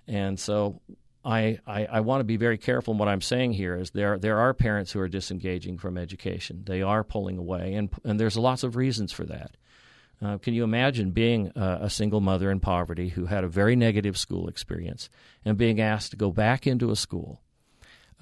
[0.07, 0.81] and so.
[1.25, 4.19] I, I, I want to be very careful in what I'm saying here is there
[4.19, 6.65] there are parents who are disengaging from education.
[6.67, 9.53] They are pulling away and and there's lots of reasons for that.
[10.23, 14.17] Uh, can you imagine being a, single mother in poverty who had a very negative
[14.17, 15.11] school experience
[15.45, 17.41] and being asked to go back into a school,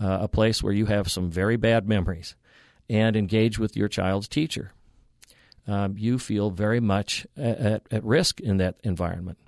[0.01, 2.37] uh, a place where you have some very bad memories,
[2.89, 4.73] and engage with your child's teacher?
[5.67, 9.39] Um, you feel very much at, at risk in that environment.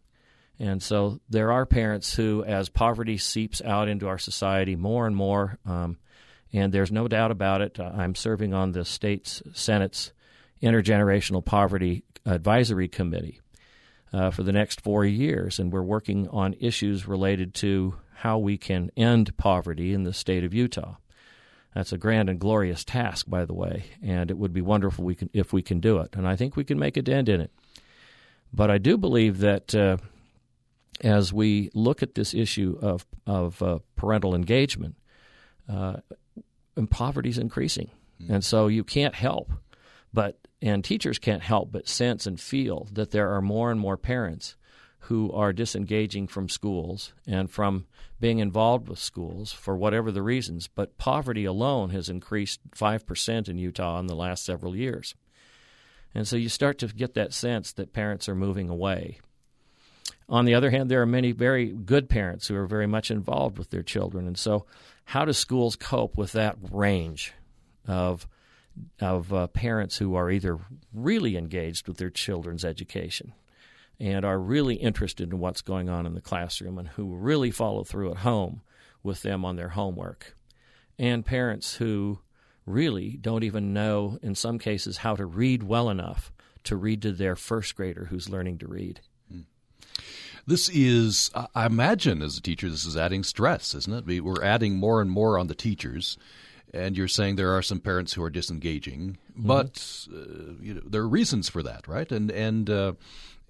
[0.58, 5.16] And so there are parents who, as poverty seeps out into our society more and
[5.16, 5.96] more, um,
[6.52, 10.12] and there's no doubt about it, I'm serving on the state's Senate's
[10.62, 13.40] intergenerational poverty advisory committee.
[14.12, 18.58] uh, for the next four years, and we're working on issues related to how we
[18.58, 20.96] can end poverty in the state of Utah.
[21.74, 25.14] That's a grand and glorious task, by the way, and it would be wonderful we
[25.14, 26.14] can, if we can do it.
[26.14, 27.50] And I think we can make a dent in it.
[28.52, 29.96] But I do believe that uh,
[31.00, 34.96] as we look at this issue of of uh, parental engagement,
[35.66, 35.96] uh,
[36.90, 38.34] poverty is increasing, mm-hmm.
[38.34, 39.50] and so you can't help
[40.12, 43.96] but and teachers can't help but sense and feel that there are more and more
[43.96, 44.54] parents
[45.06, 47.84] who are disengaging from schools and from
[48.20, 50.68] being involved with schools for whatever the reasons.
[50.68, 55.16] But poverty alone has increased 5% in Utah in the last several years.
[56.14, 59.18] And so you start to get that sense that parents are moving away.
[60.28, 63.58] On the other hand, there are many very good parents who are very much involved
[63.58, 64.28] with their children.
[64.28, 64.66] And so,
[65.06, 67.32] how do schools cope with that range
[67.88, 68.28] of
[69.00, 70.58] of uh, parents who are either
[70.92, 73.34] really engaged with their children's education
[74.00, 77.84] and are really interested in what's going on in the classroom and who really follow
[77.84, 78.62] through at home
[79.02, 80.36] with them on their homework,
[80.98, 82.18] and parents who
[82.66, 86.32] really don't even know, in some cases, how to read well enough
[86.64, 89.00] to read to their first grader who's learning to read.
[89.30, 89.40] Hmm.
[90.46, 94.22] This is, I imagine, as a teacher, this is adding stress, isn't it?
[94.22, 96.16] We're adding more and more on the teachers,
[96.72, 99.46] and you're saying there are some parents who are disengaging, mm-hmm.
[99.46, 102.10] but uh, you know, there are reasons for that, right?
[102.10, 102.92] And and uh,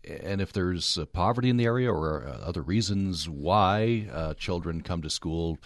[0.04, 4.80] and if there's uh, poverty in the area or uh, other reasons why uh, children
[4.82, 5.58] come to school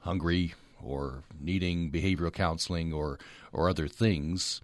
[0.00, 3.18] hungry, or needing behavioral counseling or
[3.52, 4.60] or other things,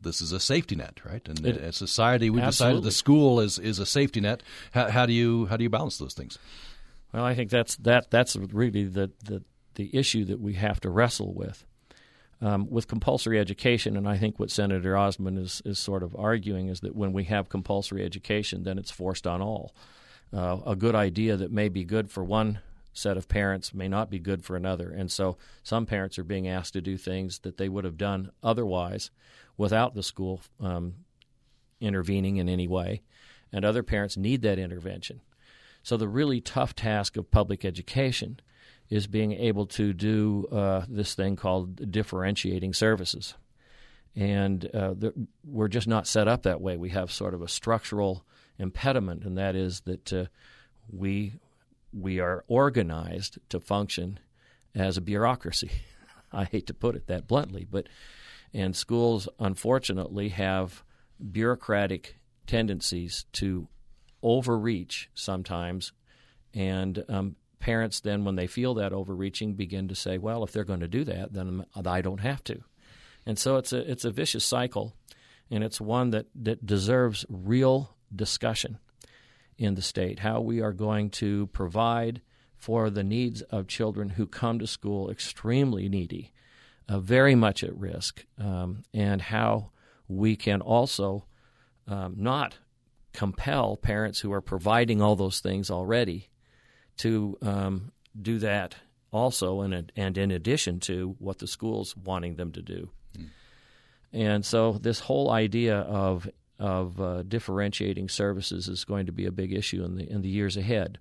[0.00, 1.26] this is a safety net, right?
[1.28, 4.42] And it, as society, we decided the school is is a safety net.
[4.72, 6.38] How, how, do you how do you balance those things?
[7.12, 9.42] Well, I think that's that that's really the the,
[9.74, 11.64] the issue that we have to wrestle with.
[12.42, 16.68] Um, with compulsory education, and I think what Senator Osmond is, is sort of arguing
[16.68, 19.74] is that when we have compulsory education, then it's forced on all.
[20.34, 22.58] Uh, a good idea that may be good for one
[22.92, 24.90] set of parents may not be good for another.
[24.90, 28.30] And so some parents are being asked to do things that they would have done
[28.42, 29.10] otherwise
[29.56, 30.94] without the school um,
[31.80, 33.02] intervening in any way.
[33.52, 35.20] And other parents need that intervention.
[35.82, 38.40] So the really tough task of public education
[38.88, 43.34] is being able to do uh, this thing called differentiating services.
[44.14, 45.12] And uh, the,
[45.44, 46.76] we're just not set up that way.
[46.76, 48.24] We have sort of a structural
[48.58, 50.26] impediment, and that is that uh,
[50.90, 51.34] we
[51.92, 54.18] we are organized to function
[54.74, 55.70] as a bureaucracy.
[56.32, 57.88] I hate to put it that bluntly, but
[58.54, 60.82] and schools unfortunately have
[61.30, 62.16] bureaucratic
[62.46, 63.68] tendencies to
[64.22, 65.92] overreach sometimes,
[66.54, 70.62] and um, parents then, when they feel that overreaching, begin to say, "Well, if they're
[70.62, 72.62] going to do that, then I don't have to,"
[73.26, 74.94] and so it's a it's a vicious cycle,
[75.50, 78.78] and it's one that that deserves real discussion
[79.58, 82.22] in the state, how we are going to provide
[82.54, 86.32] for the needs of children who come to school extremely needy,
[86.88, 89.72] uh, very much at risk, um, and how
[90.06, 91.26] we can also
[91.88, 92.58] um, not
[93.12, 96.28] compel parents who are providing all those things already
[96.98, 98.76] to um, do that
[99.12, 102.90] also, in and in addition to what the school's wanting them to do.
[103.16, 103.28] Mm.
[104.12, 106.28] And so, this whole idea of
[106.58, 110.28] of uh, differentiating services is going to be a big issue in the in the
[110.28, 110.98] years ahead.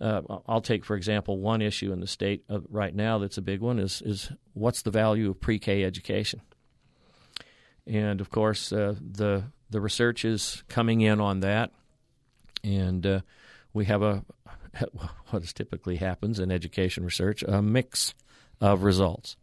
[0.00, 3.60] Uh, I'll take, for example, one issue in the state right now that's a big
[3.60, 6.40] one is is what's the value of pre-K education?
[7.86, 11.70] And of course, uh, the the research is coming in on that,
[12.62, 13.20] and uh,
[13.72, 14.24] we have a
[15.30, 18.14] what typically happens in education research a mix
[18.60, 19.36] of results.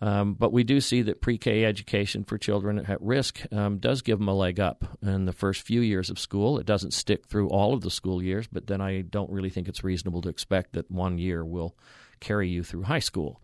[0.00, 4.02] Um, but we do see that pre K education for children at risk um, does
[4.02, 6.58] give them a leg up in the first few years of school.
[6.58, 9.68] It doesn't stick through all of the school years, but then I don't really think
[9.68, 11.76] it's reasonable to expect that one year will
[12.20, 13.40] carry you through high school.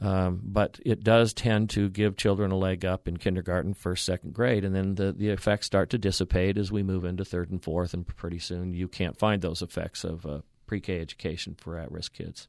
[0.00, 4.32] Um, but it does tend to give children a leg up in kindergarten, first, second
[4.32, 7.62] grade, and then the, the effects start to dissipate as we move into third and
[7.62, 11.76] fourth, and pretty soon you can't find those effects of uh, pre K education for
[11.76, 12.46] at risk kids.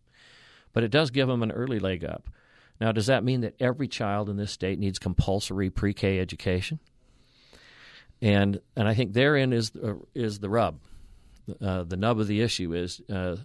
[0.74, 2.30] But it does give them an early leg up.
[2.80, 6.80] Now, does that mean that every child in this state needs compulsory pre-K education?
[8.22, 10.80] And and I think therein is uh, is the rub.
[11.62, 13.38] Uh, the nub of the issue is uh,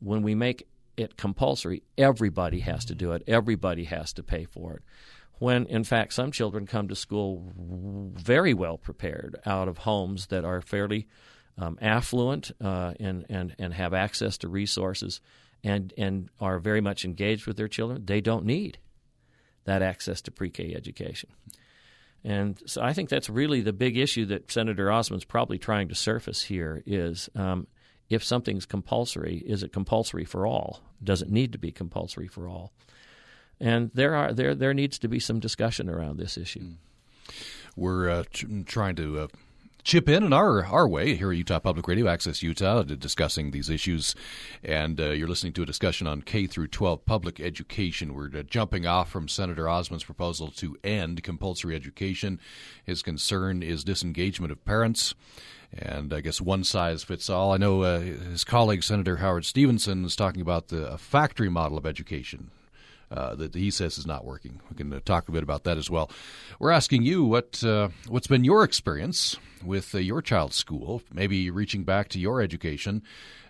[0.00, 0.66] when we make
[0.96, 3.22] it compulsory, everybody has to do it.
[3.26, 4.82] Everybody has to pay for it.
[5.38, 10.44] When in fact some children come to school very well prepared out of homes that
[10.44, 11.08] are fairly
[11.58, 15.20] um, affluent uh, and, and and have access to resources
[15.62, 18.78] and and are very much engaged with their children, they don't need
[19.64, 21.30] that access to pre-K education.
[22.22, 25.94] And so I think that's really the big issue that Senator Osmond's probably trying to
[25.94, 27.66] surface here is um,
[28.14, 30.80] if something's compulsory, is it compulsory for all?
[31.02, 32.72] Does it need to be compulsory for all?
[33.60, 36.72] And there are there there needs to be some discussion around this issue.
[37.76, 39.26] We're uh, ch- trying to uh,
[39.84, 43.70] chip in in our our way here at Utah Public Radio, Access Utah, discussing these
[43.70, 44.14] issues.
[44.62, 48.14] And uh, you're listening to a discussion on K through 12 public education.
[48.14, 52.40] We're uh, jumping off from Senator Osmond's proposal to end compulsory education.
[52.84, 55.14] His concern is disengagement of parents.
[55.76, 57.52] And I guess one size fits all.
[57.52, 61.84] I know uh, his colleague, Senator Howard Stephenson is talking about the factory model of
[61.84, 62.50] education
[63.10, 64.60] uh, that he says is not working.
[64.70, 66.10] We can uh, talk a bit about that as well.
[66.58, 71.50] We're asking you what uh, what's been your experience with uh, your child's school, maybe
[71.50, 73.02] reaching back to your education.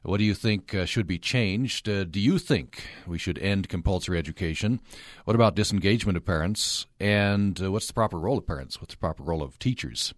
[0.05, 1.89] What do you think uh, should be changed?
[1.89, 4.81] Uh, do you think we should end compulsory education?
[5.25, 6.85] What about disengagement of parents?
[7.01, 8.83] And what's the proper role of parents?
[8.83, 10.13] What's the proper role of teachers?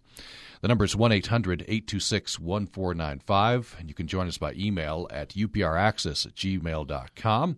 [0.59, 5.29] The number is 1 800 826 1495, and you can join us by email at
[5.29, 7.57] upraccess at gmail.com.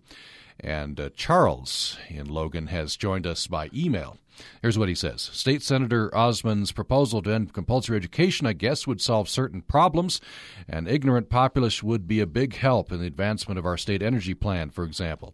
[0.60, 4.18] And uh, Charles in Logan has joined us by email.
[4.62, 9.02] Here's what he says State Senator Osmond's proposal to end compulsory education, I guess, would
[9.02, 10.22] solve certain problems,
[10.68, 14.34] and ignorant populace would be a big help in the advancement of our state energy
[14.34, 15.34] plan, for example.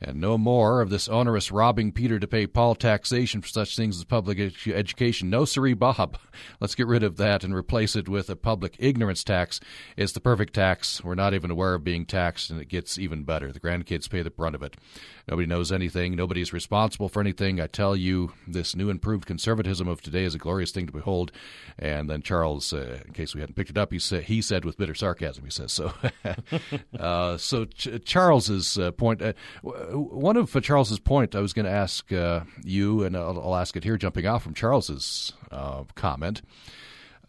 [0.00, 3.98] And no more of this onerous robbing Peter to pay Paul taxation for such things
[3.98, 5.30] as public ed- education.
[5.30, 6.18] No, siree, Bob.
[6.60, 9.60] Let's get rid of that and replace it with a public ignorance tax.
[9.96, 11.02] It's the perfect tax.
[11.02, 13.52] We're not even aware of being taxed, and it gets even better.
[13.52, 14.76] The grandkids pay the brunt of it.
[15.28, 16.16] Nobody knows anything.
[16.16, 17.60] Nobody is responsible for anything.
[17.60, 21.30] I tell you, this new improved conservatism of today is a glorious thing to behold.
[21.78, 24.64] And then Charles, uh, in case we hadn't picked it up, he said he said
[24.64, 25.44] with bitter sarcasm.
[25.44, 25.92] He says so.
[26.98, 29.20] uh, so Ch- Charles's uh, point.
[29.20, 33.56] Uh, one of Charles's point, I was going to ask uh, you, and I'll, I'll,
[33.56, 36.42] ask it here, jumping off from Charles's uh, comment.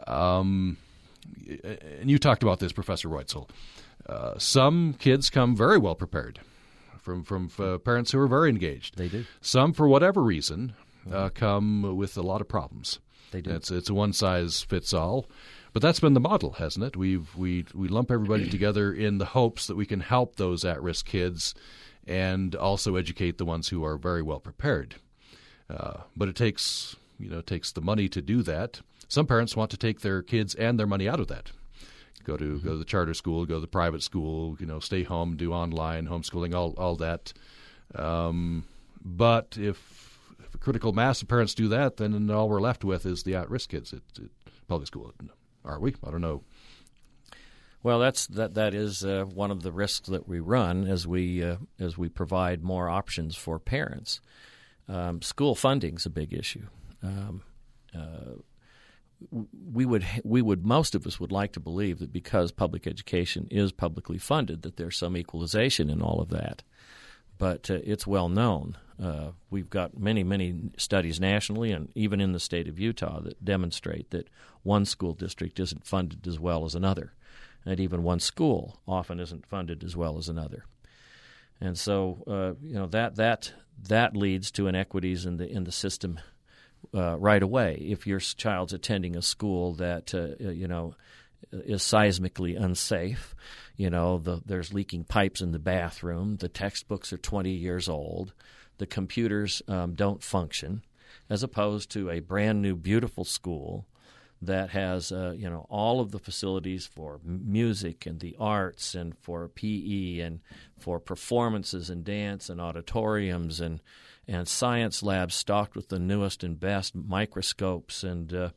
[0.06, 0.78] Um,
[1.48, 3.50] and you talked about this, Professor Reutzel.
[4.38, 6.40] some kids come very well prepared
[7.08, 8.98] from from uh, parents who are very engaged.
[8.98, 9.24] They do.
[9.40, 10.74] Some, for whatever reason,
[11.10, 13.00] uh, come with a lot of problems.
[13.32, 13.52] They do.
[13.52, 15.26] It's it's a one size fits all,
[15.72, 16.98] but that's been the model, hasn't it?
[16.98, 20.84] We've we we lump everybody together in the hopes that we can help those at
[20.84, 21.56] risk kids,
[22.06, 24.96] and also educate the ones who are very well prepared.
[25.70, 28.82] Uh, but it takes you know it takes the money to do that.
[29.08, 31.54] Some parents want to take their kids and their money out of that
[32.24, 35.04] go to go to the charter school, go to the private school, you know, stay
[35.04, 37.34] home, do online homeschooling, all all that.
[37.96, 38.66] Um,
[39.04, 43.06] but if, if, a critical mass of parents do that, then all we're left with
[43.06, 44.30] is the at-risk kids at, at
[44.68, 45.14] public school.
[45.64, 45.96] Are we?
[46.06, 46.44] I don't know.
[47.84, 48.56] Well, that's that.
[48.56, 52.10] That is uh, one of the risks that we run as we uh, as we
[52.10, 54.20] provide more options for parents.
[54.90, 56.68] Um, school funding is a big issue.
[57.04, 57.44] Um,
[57.96, 58.42] uh,
[59.74, 63.48] we would we would most of us would like to believe that because public education
[63.50, 66.64] is publicly funded that there's some equalization in all of that.
[67.38, 72.32] But uh, it's well known uh, we've got many many studies nationally and even in
[72.32, 74.30] the state of Utah that demonstrate that
[74.64, 77.14] one school district isn't funded as well as another.
[77.66, 80.66] And even one school often isn't funded as well as another.
[81.60, 83.54] And so uh, you know that that
[83.88, 86.20] that leads to inequities in the in the system
[86.94, 90.96] uh, right away if your child's attending a school that uh, uh, you know
[91.52, 93.36] is seismically unsafe.
[93.76, 96.38] You know, the, there's leaking pipes in the bathroom.
[96.38, 98.34] The textbooks are 20 years old.
[98.80, 100.84] The computers um, don't function,
[101.30, 103.86] as opposed to a brand new, beautiful school
[104.42, 109.18] that has uh, you know all of the facilities for music and the arts and
[109.18, 110.40] for PE and
[110.78, 113.82] for performances and dance and auditoriums and
[114.28, 118.50] and science labs stocked with the newest and best microscopes and uh,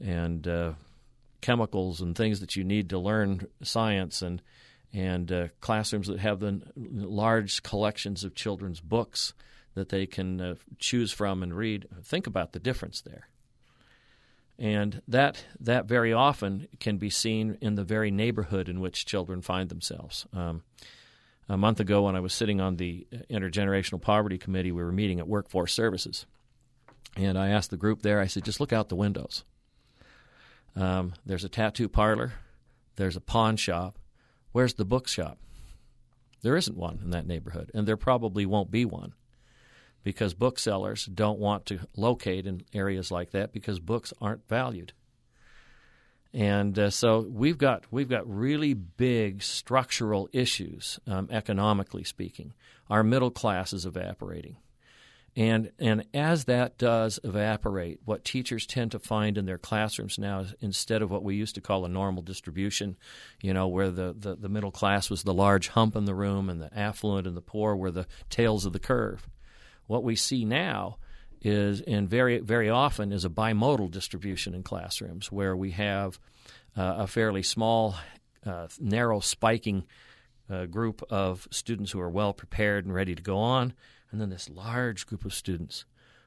[0.00, 0.72] and uh,
[1.40, 4.42] chemicals and things that you need to learn science and
[4.92, 9.32] and uh, classrooms that have the large collections of children's books
[9.74, 11.86] that they can uh, choose from and read.
[12.02, 13.28] Think about the difference there.
[14.58, 19.40] And that that very often can be seen in the very neighborhood in which children
[19.40, 20.26] find themselves.
[20.34, 20.64] Um,
[21.50, 25.18] a month ago when I was sitting on the Intergenerational Poverty Committee, we were meeting
[25.18, 26.24] at Workforce Services.
[27.16, 29.44] And I asked the group there, I said, just look out the windows.
[30.76, 32.34] Um, there's a tattoo parlor,
[32.94, 33.98] there's a pawn shop.
[34.52, 35.38] Where's the bookshop?
[36.42, 39.14] There isn't one in that neighborhood, and there probably won't be one
[40.04, 44.92] because booksellers don't want to locate in areas like that because books aren't valued.
[46.32, 52.54] And uh, so we've got we've got really big structural issues, um, economically speaking.
[52.88, 54.56] Our middle class is evaporating,
[55.36, 60.40] And, and as that does evaporate, what teachers tend to find in their classrooms now
[60.40, 62.96] is instead of what we used to call a normal distribution,
[63.40, 66.50] you know, where the, the, the middle class was the large hump in the room
[66.50, 69.28] and the affluent and the poor were the tails of the curve.
[69.86, 70.98] What we see now
[71.42, 76.18] is, and very, very often, is a bimodal distribution in classrooms where we have
[76.76, 77.96] uh, a fairly small,
[78.46, 79.84] uh, narrow spiking
[80.50, 83.72] uh, group of students who are well prepared and ready to go on
[84.10, 85.84] and then this large group of students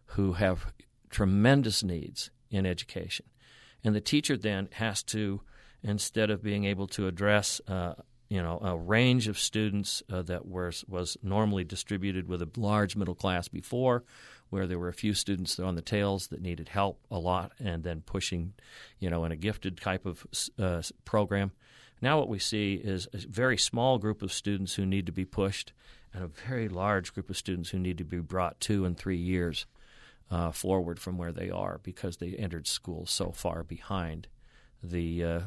[0.07, 0.73] who have
[1.09, 3.25] tremendous needs in education.
[3.83, 5.41] And the teacher then has to,
[5.81, 7.95] instead of being able to address uh,
[8.29, 12.95] you know a range of students uh, that was was normally distributed with a large
[12.95, 14.03] middle class before,
[14.53, 17.83] where there were a few students on the tails that needed help a lot, and
[17.83, 18.53] then pushing,
[18.99, 20.27] you know, in a gifted type of
[20.59, 21.51] uh, program.
[22.03, 25.25] Now what we see is a very small group of students who need to be
[25.25, 25.73] pushed,
[26.13, 29.17] and a very large group of students who need to be brought two and three
[29.17, 29.65] years
[30.29, 34.27] uh, forward from where they are because they entered school so far behind
[34.83, 35.39] the uh,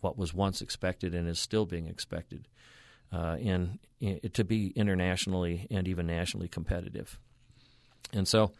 [0.00, 2.48] what was once expected and is still being expected
[3.12, 7.18] uh, in, in, to be internationally and even nationally competitive.
[8.12, 8.52] And so,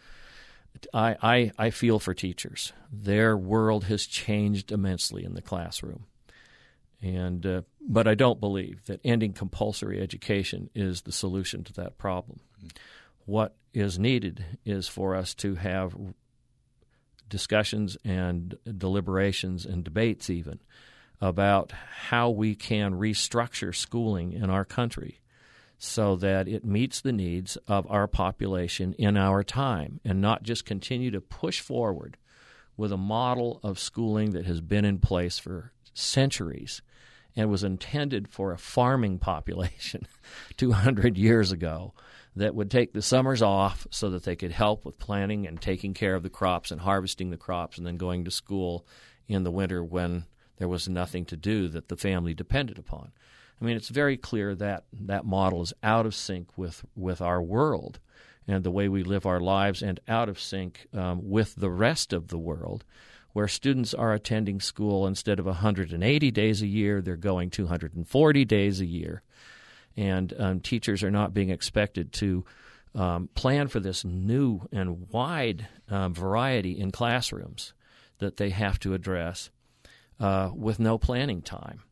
[0.92, 2.72] I, I I feel for teachers.
[2.92, 6.06] Their world has changed immensely in the classroom.
[7.02, 11.98] And uh, but I don't believe that ending compulsory education is the solution to that
[11.98, 12.40] problem.
[13.26, 15.94] What is needed is for us to have
[17.28, 20.60] discussions and deliberations and debates even
[21.20, 25.20] about how we can restructure schooling in our country
[25.78, 30.64] so that it meets the needs of our population in our time and not just
[30.64, 32.16] continue to push forward
[32.76, 36.82] with a model of schooling that has been in place for centuries
[37.34, 40.06] and was intended for a farming population
[40.56, 41.92] 200 years ago
[42.34, 45.94] that would take the summers off so that they could help with planting and taking
[45.94, 48.86] care of the crops and harvesting the crops and then going to school
[49.26, 50.24] in the winter when
[50.58, 53.12] there was nothing to do that the family depended upon.
[53.60, 57.40] I mean, it's very clear that that model is out of sync with, with our
[57.40, 57.98] world
[58.46, 62.12] and the way we live our lives and out of sync um, with the rest
[62.12, 62.84] of the world
[63.36, 68.80] where students are attending school instead of 180 days a year, they're going 240 days
[68.80, 69.20] a year.
[69.94, 72.46] And um, teachers are not being expected to
[72.94, 77.74] um, plan for this new and wide um, variety in classrooms
[78.20, 79.50] that they have to address
[80.18, 81.82] uh, with no planning time.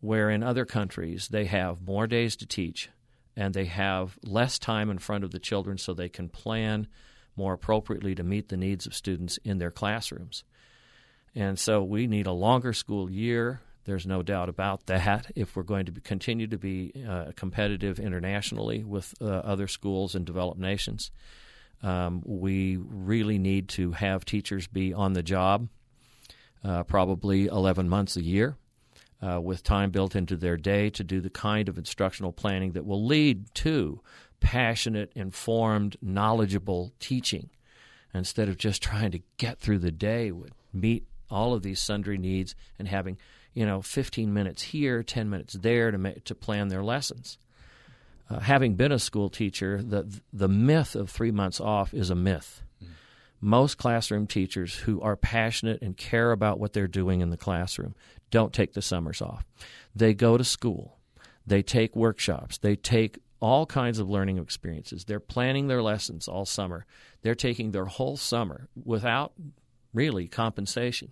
[0.00, 2.90] Where in other countries, they have more days to teach
[3.36, 6.86] and they have less time in front of the children so they can plan
[7.36, 10.42] more appropriately to meet the needs of students in their classrooms.
[11.34, 13.60] And so we need a longer school year.
[13.84, 15.30] There's no doubt about that.
[15.36, 20.14] If we're going to be, continue to be uh, competitive internationally with uh, other schools
[20.14, 21.10] and developed nations,
[21.82, 25.68] um, we really need to have teachers be on the job
[26.64, 28.56] uh, probably 11 months a year.
[29.22, 32.84] Uh, with time built into their day to do the kind of instructional planning that
[32.84, 33.98] will lead to
[34.40, 37.48] passionate, informed, knowledgeable teaching.
[38.12, 42.18] Instead of just trying to get through the day with meet all of these sundry
[42.18, 43.18] needs and having
[43.52, 47.38] you know 15 minutes here 10 minutes there to to plan their lessons.
[48.28, 52.14] Uh, having been a school teacher the the myth of 3 months off is a
[52.14, 52.62] myth.
[52.82, 52.88] Mm.
[53.40, 57.94] most classroom teachers who are passionate and care about what they're doing in the classroom
[58.30, 59.44] don't take the summers off
[59.94, 60.98] they go to school
[61.46, 66.46] they take workshops they take all kinds of learning experiences they're planning their lessons all
[66.46, 66.86] summer
[67.22, 69.32] they're taking their whole summer without
[69.92, 71.10] really compensation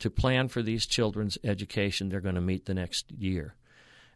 [0.00, 3.54] to plan for these children's education they're going to meet the next year.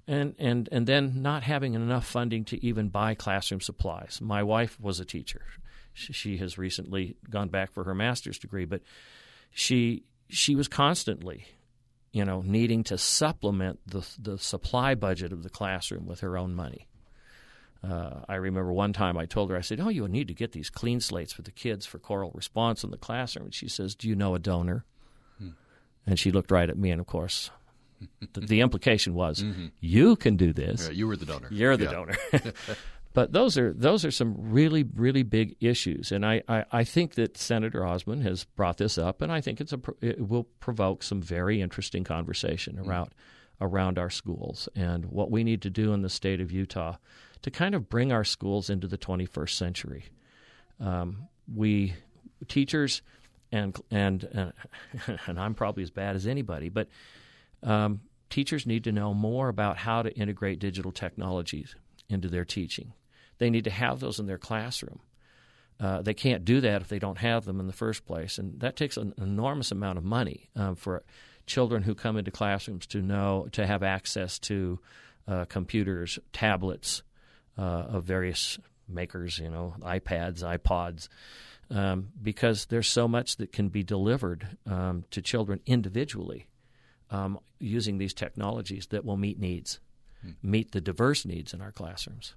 [0.07, 4.19] And, and, and then not having enough funding to even buy classroom supplies.
[4.21, 5.43] My wife was a teacher.
[5.95, 8.83] She has recently gone back for her master's degree, but
[9.51, 11.47] she, she was constantly
[12.15, 16.55] you know, needing to supplement the the supply budget of the classroom with her own
[16.55, 16.87] money.
[17.83, 20.53] Uh, I remember one time I told her, I said, "Oh, you need to get
[20.53, 23.97] these clean slates for the kids for choral response in the classroom." And she says,
[23.97, 24.85] "Do you know a donor?"
[25.39, 25.51] Hmm.
[26.07, 27.51] And she looked right at me, and of course,
[28.33, 29.67] the, the, implication was, mm-hmm.
[29.81, 30.87] "You can do this.
[30.87, 31.49] Yeah, you were the donor.
[31.51, 31.91] You're the yeah.
[31.91, 32.15] donor."
[33.15, 37.15] but those are those are some really really big issues, and I, I, I, think
[37.15, 41.05] that Senator Osmond has brought this up, and I think it's a it will provoke
[41.05, 42.91] some very interesting conversation hmm.
[42.91, 43.65] around mm-hmm.
[43.65, 46.97] around our schools and what we need to do in the state of Utah
[47.43, 50.05] to kind of bring our schools into the 21st century.
[50.81, 51.95] Um, we
[52.49, 53.01] teachers
[53.53, 54.29] and and
[55.07, 56.89] uh, and I'm probably as bad as anybody, but
[57.63, 61.77] um, teachers need to know more about how to integrate digital technologies
[62.09, 62.93] into their teaching.
[63.39, 65.01] They need to have those in their classroom.
[65.81, 68.61] uh, they can't do that if they don't have them in the first place, and
[68.61, 71.03] that takes an enormous amount of money um, for
[71.47, 74.79] children who come into classrooms to know to have access to
[75.27, 77.03] uh, computers, tablets
[77.59, 78.59] uh, of various
[78.89, 81.09] makers, you know, iPads, iPods,
[81.71, 86.47] um, because there's so much that can be delivered um, to children individually
[87.11, 89.81] um, using these technologies that will meet needs,
[90.23, 90.31] hmm.
[90.43, 92.35] meet the diverse needs in our classrooms.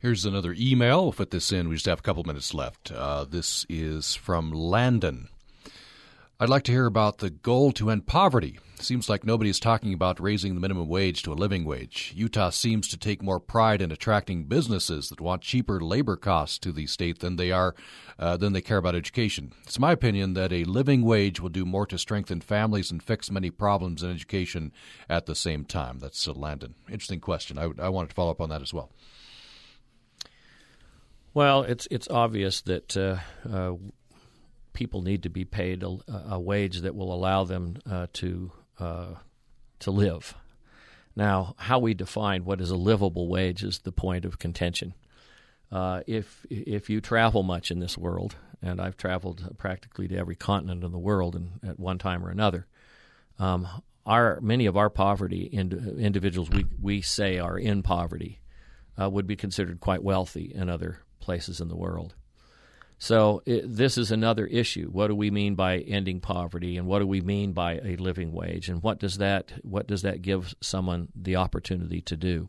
[0.00, 1.02] Here's another email.
[1.02, 1.68] We'll fit this in.
[1.68, 2.90] We just have a couple minutes left.
[2.90, 5.28] Uh, this is from Landon.
[6.40, 8.58] I'd like to hear about the goal to end poverty.
[8.76, 12.14] Seems like nobody is talking about raising the minimum wage to a living wage.
[12.16, 16.72] Utah seems to take more pride in attracting businesses that want cheaper labor costs to
[16.72, 17.74] the state than they are
[18.18, 19.52] uh, than they care about education.
[19.64, 23.30] It's my opinion that a living wage will do more to strengthen families and fix
[23.30, 24.72] many problems in education
[25.10, 25.98] at the same time.
[25.98, 26.74] That's uh, Landon.
[26.88, 27.58] Interesting question.
[27.58, 28.92] I, I wanted to follow up on that as well.
[31.32, 33.18] Well, it's it's obvious that uh,
[33.48, 33.74] uh,
[34.72, 35.96] people need to be paid a,
[36.30, 39.14] a wage that will allow them uh, to uh,
[39.80, 40.34] to live.
[41.14, 44.94] Now, how we define what is a livable wage is the point of contention.
[45.70, 50.36] Uh, if if you travel much in this world, and I've traveled practically to every
[50.36, 52.66] continent in the world, and at one time or another,
[53.38, 53.68] um,
[54.04, 58.40] our many of our poverty ind- individuals we we say are in poverty
[59.00, 62.14] uh, would be considered quite wealthy in other places in the world.
[62.98, 64.88] So it, this is another issue.
[64.90, 68.32] What do we mean by ending poverty, and what do we mean by a living
[68.32, 72.48] wage, and what does that what does that give someone the opportunity to do?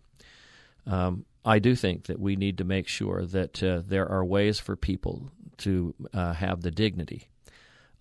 [0.86, 4.60] Um, I do think that we need to make sure that uh, there are ways
[4.60, 7.30] for people to uh, have the dignity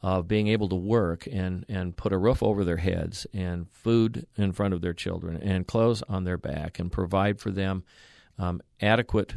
[0.02, 4.26] of being able to work and, and put a roof over their heads and food
[4.36, 7.84] in front of their children and clothes on their back and provide for them
[8.38, 9.34] um, adequate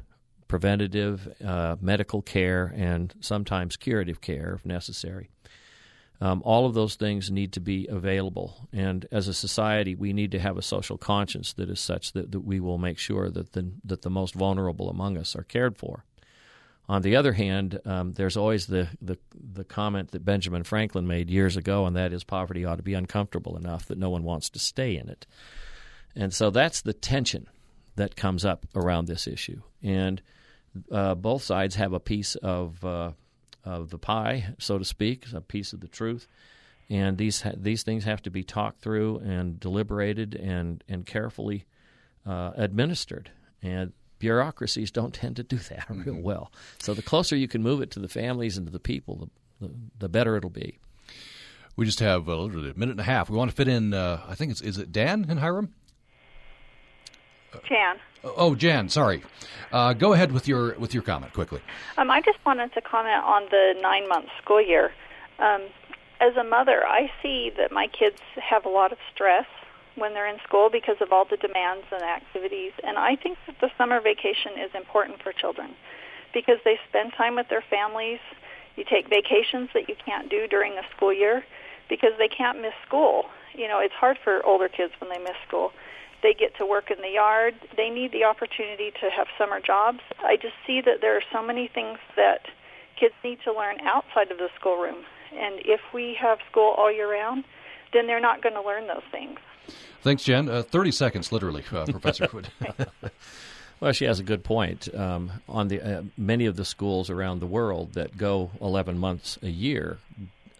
[0.53, 5.27] preventative uh, medical care and sometimes curative care if necessary.
[6.21, 8.67] Um, all of those things need to be available.
[8.71, 12.31] And as a society, we need to have a social conscience that is such that,
[12.33, 15.75] that we will make sure that the, that the most vulnerable among us are cared
[15.75, 16.05] for.
[16.87, 21.31] On the other hand, um, there's always the, the, the comment that Benjamin Franklin made
[21.31, 24.51] years ago, and that is poverty ought to be uncomfortable enough that no one wants
[24.51, 25.25] to stay in it.
[26.15, 27.47] And so that's the tension
[27.95, 29.63] that comes up around this issue.
[29.81, 30.21] And
[30.91, 33.11] uh, both sides have a piece of uh,
[33.63, 36.27] of the pie, so to speak, a piece of the truth,
[36.89, 41.65] and these ha- these things have to be talked through and deliberated and and carefully
[42.25, 43.31] uh, administered.
[43.61, 46.21] And bureaucracies don't tend to do that real mm-hmm.
[46.21, 46.51] well.
[46.79, 49.67] So the closer you can move it to the families and to the people, the,
[49.67, 50.79] the, the better it'll be.
[51.75, 53.29] We just have literally a minute and a half.
[53.29, 53.93] We want to fit in.
[53.93, 55.73] Uh, I think it's is it Dan and Hiram.
[57.67, 57.97] Jan.
[58.23, 59.23] Oh, Jan, sorry.
[59.71, 61.61] Uh, go ahead with your with your comment quickly.
[61.97, 64.91] Um, I just wanted to comment on the nine month school year.
[65.39, 65.63] Um,
[66.21, 69.45] as a mother, I see that my kids have a lot of stress
[69.95, 73.59] when they're in school because of all the demands and activities, and I think that
[73.61, 75.71] the summer vacation is important for children
[76.33, 78.19] because they spend time with their families.
[78.75, 81.43] You take vacations that you can't do during the school year
[81.89, 83.25] because they can't miss school.
[83.53, 85.73] You know, it's hard for older kids when they miss school.
[86.23, 87.53] They get to work in the yard.
[87.75, 89.99] They need the opportunity to have summer jobs.
[90.19, 92.47] I just see that there are so many things that
[92.97, 95.03] kids need to learn outside of the schoolroom.
[95.33, 97.43] And if we have school all year round,
[97.91, 99.39] then they're not going to learn those things.
[100.01, 100.49] Thanks, Jen.
[100.49, 102.49] Uh, 30 seconds, literally, uh, Professor Hood.
[103.79, 104.93] well, she has a good point.
[104.95, 109.37] Um, on the uh, many of the schools around the world that go 11 months
[109.41, 109.97] a year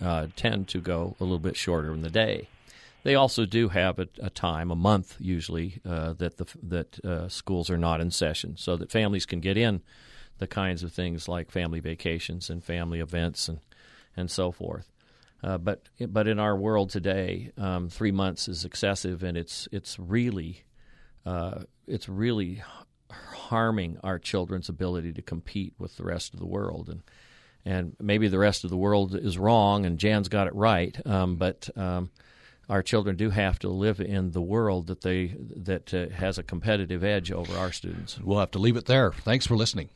[0.02, 2.48] uh, tend to go a little bit shorter in the day.
[3.04, 7.28] They also do have a, a time, a month usually, uh, that the that uh,
[7.28, 9.82] schools are not in session, so that families can get in
[10.40, 13.60] the kinds of things like family vacations and family events and
[14.16, 14.92] and so forth.
[15.44, 20.00] Uh, but but in our world today, um, three months is excessive, and it's it's
[20.00, 20.64] really
[21.26, 22.64] uh, it's really
[23.12, 27.04] harming our children's ability to compete with the rest of the world and
[27.66, 31.36] and maybe the rest of the world is wrong and Jan's got it right um,
[31.36, 32.10] but um,
[32.70, 36.44] our children do have to live in the world that they that uh, has a
[36.44, 38.20] competitive edge over our students.
[38.20, 39.12] We'll have to leave it there.
[39.12, 39.90] Thanks for listening.